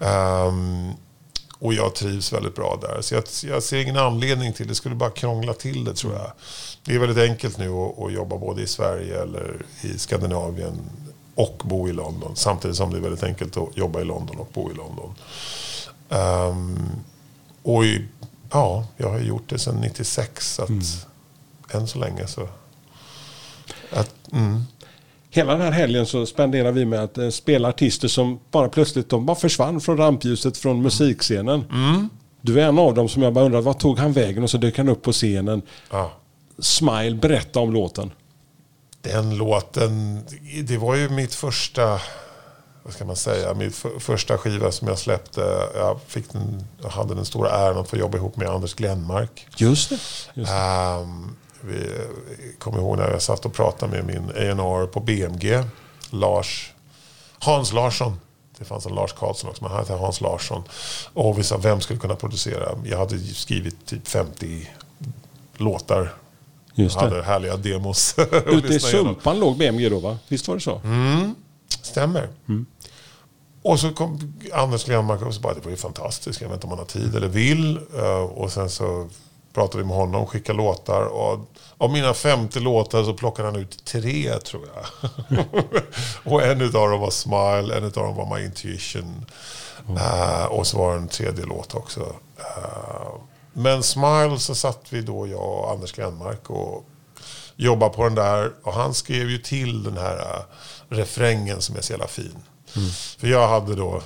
Ehm, 0.00 0.92
och 1.58 1.74
jag 1.74 1.94
trivs 1.94 2.32
väldigt 2.32 2.54
bra 2.54 2.78
där. 2.82 3.02
Så 3.02 3.14
jag, 3.14 3.24
jag 3.42 3.62
ser 3.62 3.78
ingen 3.78 3.96
anledning 3.96 4.52
till 4.52 4.68
det. 4.68 4.74
skulle 4.74 4.94
bara 4.94 5.10
krångla 5.10 5.54
till 5.54 5.84
det 5.84 5.94
tror 5.94 6.14
jag. 6.14 6.32
Det 6.84 6.94
är 6.94 6.98
väldigt 6.98 7.30
enkelt 7.30 7.58
nu 7.58 7.70
att, 7.70 7.98
att 7.98 8.12
jobba 8.12 8.36
både 8.36 8.62
i 8.62 8.66
Sverige 8.66 9.22
eller 9.22 9.66
i 9.82 9.98
Skandinavien 9.98 10.80
och 11.34 11.62
bo 11.64 11.88
i 11.88 11.92
London. 11.92 12.36
Samtidigt 12.36 12.76
som 12.76 12.90
det 12.90 12.98
är 12.98 13.00
väldigt 13.00 13.22
enkelt 13.22 13.56
att 13.56 13.76
jobba 13.76 14.00
i 14.00 14.04
London 14.04 14.36
och 14.36 14.50
bo 14.52 14.70
i 14.70 14.74
London. 14.74 15.14
Ehm, 16.08 16.88
och 17.62 17.84
i, 17.84 18.08
ja, 18.50 18.86
jag 18.96 19.10
har 19.10 19.18
gjort 19.18 19.48
det 19.48 19.58
sedan 19.58 19.76
96. 19.80 20.54
Så 20.54 20.62
att 20.62 20.70
än 21.70 21.88
så 21.88 21.98
länge 21.98 22.26
så... 22.26 22.48
Att, 23.92 24.32
mm. 24.32 24.64
Hela 25.30 25.52
den 25.52 25.62
här 25.62 25.70
helgen 25.70 26.06
så 26.06 26.26
spenderar 26.26 26.72
vi 26.72 26.84
med 26.84 27.00
att 27.00 27.18
eh, 27.18 27.28
spela 27.28 27.68
artister 27.68 28.08
som 28.08 28.40
bara 28.50 28.68
plötsligt 28.68 29.08
de 29.08 29.26
bara 29.26 29.36
försvann 29.36 29.80
från 29.80 29.96
rampljuset 29.96 30.58
från 30.58 30.82
musikscenen. 30.82 31.64
Mm. 31.70 32.08
Du 32.40 32.60
är 32.60 32.68
en 32.68 32.78
av 32.78 32.94
dem 32.94 33.08
som 33.08 33.22
jag 33.22 33.32
bara 33.32 33.44
undrar, 33.44 33.60
vad 33.60 33.78
tog 33.78 33.98
han 33.98 34.12
vägen? 34.12 34.42
Och 34.42 34.50
så 34.50 34.58
dök 34.58 34.78
han 34.78 34.88
upp 34.88 35.02
på 35.02 35.12
scenen. 35.12 35.62
ja. 35.90 36.12
Smile, 36.58 37.16
berätta 37.16 37.60
om 37.60 37.72
låten. 37.72 38.12
Den 39.00 39.36
låten, 39.36 40.20
det 40.64 40.76
var 40.76 40.94
ju 40.94 41.08
mitt 41.08 41.34
första, 41.34 42.00
vad 42.82 42.92
ska 42.92 43.04
man 43.04 43.16
säga, 43.16 43.70
för, 43.70 43.98
första 43.98 44.38
skiva 44.38 44.72
som 44.72 44.88
jag 44.88 44.98
släppte. 44.98 45.40
Jag, 45.74 46.00
fick 46.06 46.32
den, 46.32 46.64
jag 46.82 46.88
hade 46.88 47.14
den 47.14 47.24
stora 47.24 47.50
äran 47.50 47.78
att 47.78 47.88
få 47.88 47.96
jobba 47.96 48.18
ihop 48.18 48.36
med 48.36 48.48
Anders 48.48 48.74
Glenmark. 48.74 49.46
Just 49.56 49.88
det. 49.88 49.98
Just 50.34 50.52
det. 50.52 50.58
Ehm, 50.58 51.36
vi 51.60 51.90
kommer 52.58 52.78
ihåg 52.78 52.96
när 52.98 53.10
jag 53.10 53.22
satt 53.22 53.44
och 53.44 53.52
pratade 53.52 53.92
med 53.92 54.04
min 54.06 54.30
A&R 54.30 54.86
på 54.86 55.00
BMG, 55.00 55.62
Lars, 56.10 56.72
Hans 57.38 57.72
Larsson. 57.72 58.20
Det 58.58 58.64
fanns 58.64 58.86
en 58.86 58.94
Lars 58.94 59.12
Karlsson 59.12 59.50
också, 59.50 59.62
men 59.64 59.70
han 59.72 59.80
hette 59.80 59.92
Hans 59.92 60.20
Larsson. 60.20 60.62
Och 61.14 61.38
vi 61.38 61.42
sa, 61.44 61.56
vem 61.56 61.80
skulle 61.80 61.98
kunna 61.98 62.16
producera? 62.16 62.68
Jag 62.84 62.98
hade 62.98 63.18
skrivit 63.18 63.86
typ 63.86 64.08
50 64.08 64.70
låtar. 65.56 66.14
Just 66.74 66.96
hade 66.96 67.16
det. 67.16 67.22
härliga 67.22 67.56
demos. 67.56 68.14
Ute 68.46 68.74
i. 68.74 68.80
Sumpan 68.80 69.38
låg 69.40 69.56
BMG 69.56 69.88
då 69.88 69.98
va? 69.98 70.18
Visst 70.28 70.48
var 70.48 70.54
det 70.54 70.60
så? 70.60 70.80
Stämmer. 71.82 72.28
Och 73.62 73.80
så 73.80 73.92
kom 73.92 74.34
Anders 74.52 74.84
Glenmark 74.84 75.22
och 75.22 75.34
så 75.34 75.40
bara, 75.40 75.54
det 75.54 75.60
var 75.64 75.70
ju 75.70 75.76
fantastiskt. 75.76 76.40
Jag 76.40 76.48
vet 76.48 76.54
inte 76.56 76.66
om 76.66 76.70
han 76.70 76.78
har 76.78 76.86
tid 76.86 77.16
eller 77.16 77.28
vill. 77.28 77.76
Eh, 77.96 78.22
Och 78.22 78.52
sen 78.52 78.70
så 78.70 79.08
pratade 79.52 79.82
vi 79.82 79.88
med 79.88 79.96
honom, 79.96 80.26
skickade 80.26 80.58
låtar. 80.58 81.02
Och 81.02 81.40
av 81.78 81.90
mina 81.90 82.14
50 82.14 82.60
låtar 82.60 83.04
så 83.04 83.14
plockade 83.14 83.48
han 83.48 83.56
ut 83.56 83.84
tre 83.84 84.38
tror 84.38 84.68
jag. 84.74 85.44
och 86.32 86.42
en 86.42 86.60
utav 86.60 86.90
dem 86.90 87.00
var 87.00 87.10
Smile, 87.10 87.76
en 87.76 87.84
utav 87.84 88.04
dem 88.04 88.16
var 88.16 88.36
My 88.36 88.44
Intuition. 88.44 89.26
Eh, 89.96 90.44
och 90.44 90.66
så 90.66 90.78
var 90.78 90.92
det 90.92 90.98
en 90.98 91.08
tredje 91.08 91.44
låt 91.46 91.74
också. 91.74 92.00
Eh, 92.38 93.12
men 93.52 93.82
Smile 93.82 94.38
så 94.38 94.54
satt 94.54 94.82
vi 94.90 95.02
då, 95.02 95.26
jag 95.26 95.58
och 95.58 95.70
Anders 95.70 95.92
Glenmark 95.92 96.50
och 96.50 96.84
jobbade 97.56 97.94
på 97.94 98.04
den 98.04 98.14
där. 98.14 98.52
Och 98.62 98.72
han 98.72 98.94
skrev 98.94 99.30
ju 99.30 99.38
till 99.38 99.82
den 99.82 99.96
här 99.96 100.16
uh, 100.16 100.42
refrängen 100.88 101.60
som 101.60 101.76
är 101.76 101.80
så 101.80 101.92
jävla 101.92 102.06
fin. 102.06 102.36
För 103.18 103.26
jag 103.26 103.48
hade 103.48 103.74
då 103.74 104.02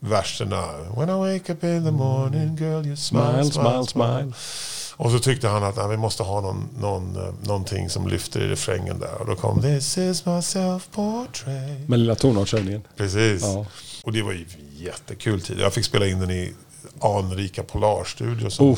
verserna. 0.00 0.64
When 0.96 1.08
I 1.10 1.12
wake 1.34 1.52
up 1.52 1.64
in 1.64 1.84
the 1.84 1.90
morning 1.90 2.56
girl 2.56 2.86
you 2.86 2.96
smile, 2.96 3.44
Smile, 3.44 3.84
smile, 3.84 3.86
smile. 3.86 4.32
Och 4.96 5.10
så 5.10 5.18
tyckte 5.18 5.48
han 5.48 5.64
att 5.64 5.76
nej, 5.76 5.88
vi 5.88 5.96
måste 5.96 6.22
ha 6.22 6.40
någon, 6.40 6.68
någon, 6.80 7.16
eh, 7.16 7.34
någonting 7.42 7.90
som 7.90 8.08
lyfter 8.08 8.40
i 8.40 8.48
refrängen 8.48 8.98
där. 8.98 9.14
Och 9.20 9.26
då 9.26 9.36
kom 9.36 9.62
This 9.62 9.98
is 9.98 10.26
my 10.26 10.32
self-portrait. 10.40 11.88
Med 11.88 11.98
lilla 11.98 12.14
tonartshöjningen. 12.14 12.82
Precis. 12.96 13.42
Ja. 13.42 13.66
Och 14.04 14.12
det 14.12 14.22
var 14.22 14.32
ju 14.32 14.46
jättekul 14.76 15.40
tid. 15.42 15.60
Jag 15.60 15.72
fick 15.72 15.84
spela 15.84 16.06
in 16.06 16.20
den 16.20 16.30
i 16.30 16.52
anrika 17.00 17.62
Polarstudio. 17.62 18.50
Som, 18.50 18.68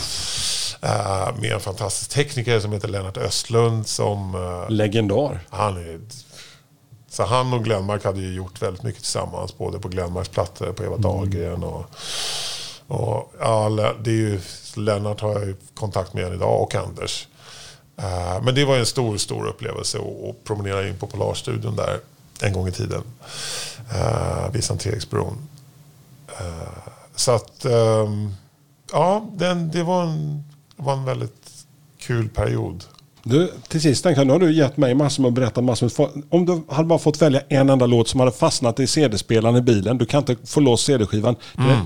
eh, 0.82 1.36
med 1.40 1.52
en 1.52 1.60
fantastisk 1.60 2.10
tekniker 2.10 2.60
som 2.60 2.72
heter 2.72 2.88
Lennart 2.88 3.16
Östlund. 3.16 3.86
Som, 3.86 4.34
eh, 4.34 4.70
Legendar. 4.70 5.40
han 5.50 5.76
är, 5.76 6.00
så 7.12 7.24
han 7.24 7.52
och 7.52 7.64
Glenmark 7.64 8.04
hade 8.04 8.20
ju 8.20 8.34
gjort 8.34 8.62
väldigt 8.62 8.82
mycket 8.82 9.02
tillsammans. 9.02 9.58
Både 9.58 9.78
på 9.78 9.88
Glenmarks 9.88 10.28
plattor, 10.28 10.72
på 10.72 10.84
Eva 10.84 10.96
Dahlgren 10.96 11.64
och... 11.64 11.84
och 12.86 13.32
ja, 13.40 13.68
det 14.04 14.10
är 14.10 14.14
ju, 14.14 14.40
Lennart 14.74 15.20
har 15.20 15.32
jag 15.32 15.44
ju 15.44 15.56
kontakt 15.74 16.14
med 16.14 16.24
än 16.24 16.34
idag 16.34 16.62
och 16.62 16.74
Anders. 16.74 17.28
Eh, 17.96 18.42
men 18.42 18.54
det 18.54 18.64
var 18.64 18.74
ju 18.74 18.80
en 18.80 18.86
stor, 18.86 19.16
stor 19.16 19.46
upplevelse 19.46 19.98
att, 19.98 20.44
promenera 20.44 20.88
in 20.88 20.98
på 20.98 21.06
Polarstudion 21.06 21.76
där 21.76 22.00
en 22.40 22.52
gång 22.52 22.68
i 22.68 22.72
tiden. 22.72 23.02
Uh, 23.94 24.50
vid 24.52 24.64
Sankt 24.64 24.86
Eriksbron. 24.86 25.48
Eh, 26.26 26.90
så 27.14 27.32
att, 27.32 27.64
ehm, 27.64 28.34
ja, 28.92 29.26
den, 29.32 29.70
det 29.70 29.82
var 29.82 30.02
en, 30.02 30.44
var 30.76 30.92
en 30.92 31.04
väldigt 31.04 31.50
kul 31.98 32.28
period. 32.28 32.84
Du, 33.24 33.52
till 33.68 33.80
sist 33.80 34.04
jag, 34.04 34.26
nu 34.26 34.32
har 34.32 34.40
du 34.40 34.52
gett 34.52 34.76
mig 34.76 34.94
massor 34.94 35.22
med 35.22 35.28
och 35.28 35.32
berättat 35.32 35.64
massor 35.64 36.14
med. 36.14 36.24
Om 36.30 36.46
du 36.46 36.62
hade 36.68 36.88
bara 36.88 36.98
fått 36.98 37.22
välja 37.22 37.42
en 37.48 37.70
enda 37.70 37.86
låt 37.86 38.08
som 38.08 38.20
hade 38.20 38.32
fastnat 38.32 38.80
i 38.80 38.86
CD-spelaren 38.86 39.56
i 39.56 39.60
bilen. 39.60 39.98
Du 39.98 40.06
kan 40.06 40.18
inte 40.18 40.36
få 40.46 40.60
loss 40.60 40.82
CD-skivan. 40.82 41.36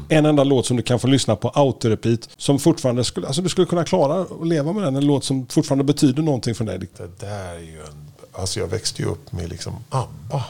Det 0.09 0.15
är 0.15 0.19
en 0.19 0.27
enda 0.27 0.45
låt 0.45 0.67
som 0.67 0.77
du 0.77 0.83
kan 0.83 0.99
få 0.99 1.07
lyssna 1.07 1.37
på 1.37 1.49
autorepeat. 1.49 2.29
Som 2.37 2.59
fortfarande 2.59 3.05
skulle, 3.05 3.27
alltså 3.27 3.43
du 3.43 3.49
skulle 3.49 3.67
kunna 3.67 3.85
klara 3.85 4.21
att 4.21 4.47
leva 4.47 4.73
med 4.73 4.83
den. 4.83 4.97
En 4.97 5.07
låt 5.07 5.25
som 5.25 5.47
fortfarande 5.47 5.85
betyder 5.85 6.23
någonting 6.23 6.55
för 6.55 6.65
dig. 6.65 6.79
Det 6.79 7.21
där 7.21 7.55
är 7.55 7.61
ju 7.61 7.81
en... 7.81 8.13
Alltså 8.33 8.61
jag 8.61 8.67
växte 8.67 9.03
ju 9.03 9.09
upp 9.09 9.33
med 9.33 9.49
liksom 9.49 9.73
ABBA. 9.89 10.45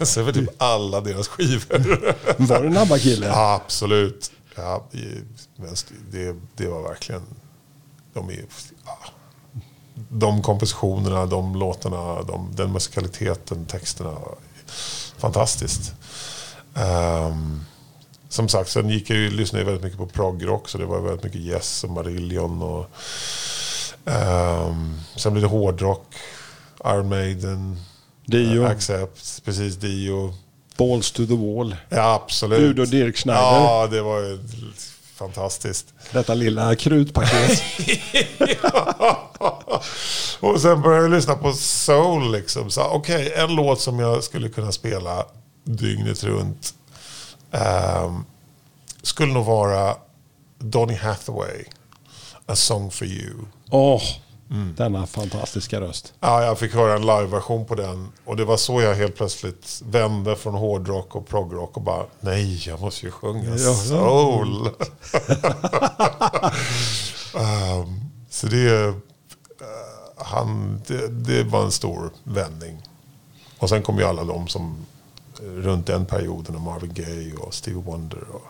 Så 0.04 0.22
var 0.22 0.32
typ 0.32 0.50
alla 0.62 1.00
deras 1.00 1.28
skivor. 1.28 2.14
Var 2.48 2.60
du 2.60 2.66
en 2.66 2.76
ABBA-kille? 2.76 3.32
Absolut. 3.32 4.32
Ja, 4.56 4.84
det, 6.10 6.36
det 6.56 6.68
var 6.68 6.82
verkligen... 6.82 7.22
De, 8.14 8.28
är, 8.28 8.44
ja, 8.86 8.98
de 10.08 10.42
kompositionerna, 10.42 11.26
de 11.26 11.56
låtarna, 11.56 12.22
de, 12.22 12.50
den 12.54 12.72
musikaliteten, 12.72 13.66
texterna. 13.66 14.16
Fantastiskt. 15.18 15.92
Ehm, 16.74 17.64
som 18.28 18.48
sagt, 18.48 18.70
sen 18.70 18.88
gick 18.88 19.10
jag 19.10 19.18
ju, 19.18 19.30
lyssnade 19.30 19.60
jag 19.60 19.66
väldigt 19.66 19.84
mycket 19.84 19.98
på 19.98 20.06
progrock. 20.06 20.68
Så 20.68 20.78
det 20.78 20.86
var 20.86 21.00
väldigt 21.00 21.24
mycket 21.24 21.40
Yes 21.40 21.84
och 21.84 21.90
Marillion. 21.90 22.62
Och, 22.62 22.90
ehm, 24.04 25.00
sen 25.16 25.32
blev 25.32 25.42
det 25.42 25.48
hårdrock. 25.48 26.14
Iron 26.84 27.08
Maiden. 27.08 27.76
Dio. 28.26 28.64
Accept. 28.64 29.44
Precis, 29.44 29.76
Dio. 29.76 30.34
Balls 30.76 31.12
to 31.12 31.26
the 31.26 31.36
wall. 31.36 31.76
Ja, 31.88 32.14
absolut. 32.14 32.60
Udo 32.60 32.84
Dirk 32.84 33.16
Schneider. 33.16 33.42
Ja, 33.42 33.88
det 33.90 34.02
var 34.02 34.20
ju 34.20 34.38
fantastiskt. 35.18 35.94
Detta 36.12 36.34
lilla 36.34 36.74
krutpaket. 36.74 37.62
och 40.40 40.60
sen 40.60 40.82
började 40.82 41.02
jag 41.04 41.10
lyssna 41.10 41.34
på 41.34 41.52
soul. 41.52 42.32
Liksom. 42.32 42.70
Okej, 42.78 43.32
en 43.36 43.54
låt 43.54 43.80
som 43.80 43.98
jag 43.98 44.24
skulle 44.24 44.48
kunna 44.48 44.72
spela 44.72 45.26
dygnet 45.64 46.24
runt 46.24 46.74
ehm, 47.52 48.24
skulle 49.02 49.32
nog 49.32 49.44
vara 49.44 49.96
Donny 50.58 50.94
Hathaway, 50.94 51.64
A 52.46 52.56
Song 52.56 52.90
For 52.90 53.06
You. 53.06 53.34
Åh, 53.70 54.02
denna 54.48 55.06
fantastiska 55.06 55.80
röst. 55.80 56.12
Ja, 56.20 56.44
jag 56.44 56.58
fick 56.58 56.74
höra 56.74 56.94
en 56.94 57.00
liveversion 57.00 57.64
på 57.64 57.74
den. 57.74 58.08
Och 58.24 58.36
det 58.36 58.44
var 58.44 58.56
så 58.56 58.82
jag 58.82 58.94
helt 58.94 59.16
plötsligt 59.16 59.82
vände 59.84 60.36
från 60.36 60.54
hårdrock 60.54 61.16
och 61.16 61.28
progrock 61.28 61.76
och 61.76 61.82
bara, 61.82 62.06
nej, 62.20 62.68
jag 62.68 62.80
måste 62.80 63.06
ju 63.06 63.12
sjunga 63.12 63.58
soul. 63.58 64.66
Ehm, 67.34 68.00
så 68.30 68.46
det, 68.46 68.84
eh, 68.84 68.94
han, 70.16 70.82
det, 70.86 71.08
det 71.08 71.42
var 71.44 71.64
en 71.64 71.72
stor 71.72 72.10
vändning. 72.24 72.82
Och 73.58 73.68
sen 73.68 73.82
kom 73.82 73.98
ju 73.98 74.04
alla 74.04 74.24
de 74.24 74.48
som 74.48 74.76
eh, 75.40 75.44
runt 75.44 75.86
den 75.86 76.06
perioden, 76.06 76.54
och 76.54 76.62
Marvin 76.62 76.94
Gaye 76.94 77.34
och 77.34 77.54
Stevie 77.54 77.82
Wonder. 77.82 78.24
Och, 78.32 78.46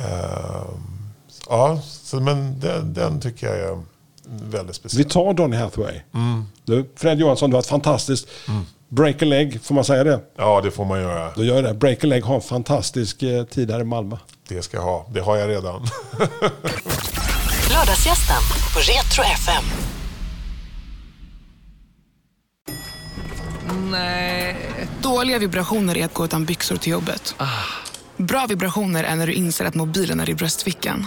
ehm, 0.00 1.12
ja, 1.48 1.80
så, 1.82 2.20
men 2.20 2.60
den, 2.60 2.94
den 2.94 3.20
tycker 3.20 3.46
jag 3.46 3.58
är 3.58 3.82
väldigt 4.26 4.76
speciell. 4.76 5.04
Vi 5.04 5.10
tar 5.10 5.34
Donny 5.34 5.56
Hathaway. 5.56 6.00
Du, 6.64 6.90
Fred 6.96 7.18
Johansson, 7.18 7.50
du 7.50 7.56
har 7.56 7.60
ett 7.60 7.66
fantastiskt... 7.66 8.28
Break 8.88 9.22
a 9.22 9.24
leg, 9.24 9.62
får 9.62 9.74
man 9.74 9.84
säga 9.84 10.04
det? 10.04 10.20
Ja, 10.36 10.60
det 10.60 10.70
får 10.70 10.84
man 10.84 11.00
göra. 11.00 11.30
Då 11.36 11.44
gör 11.44 11.62
det. 11.62 11.74
Break 11.74 12.04
a 12.04 12.06
leg 12.06 12.24
har 12.24 12.34
en 12.34 12.40
fantastisk 12.40 13.22
eh, 13.22 13.44
tid 13.44 13.70
här 13.70 13.80
i 13.80 13.84
Malmö. 13.84 14.16
Det 14.48 14.62
ska 14.62 14.76
jag 14.76 14.84
ha. 14.84 15.06
Det 15.14 15.20
har 15.20 15.36
jag 15.36 15.48
redan. 15.48 15.82
Lördagsgästen 17.70 18.42
på 18.74 18.80
Retro 18.80 19.22
FM. 19.22 19.64
Dåliga 25.02 25.38
vibrationer 25.38 25.96
är 25.98 26.04
att 26.04 26.14
gå 26.14 26.24
utan 26.24 26.44
byxor 26.44 26.76
till 26.76 26.92
jobbet. 26.92 27.34
Bra 28.16 28.46
vibrationer 28.48 29.04
är 29.04 29.16
när 29.16 29.26
du 29.26 29.32
inser 29.32 29.64
att 29.64 29.74
mobilen 29.74 30.20
är 30.20 30.30
i 30.30 30.34
bröstfickan. 30.34 31.06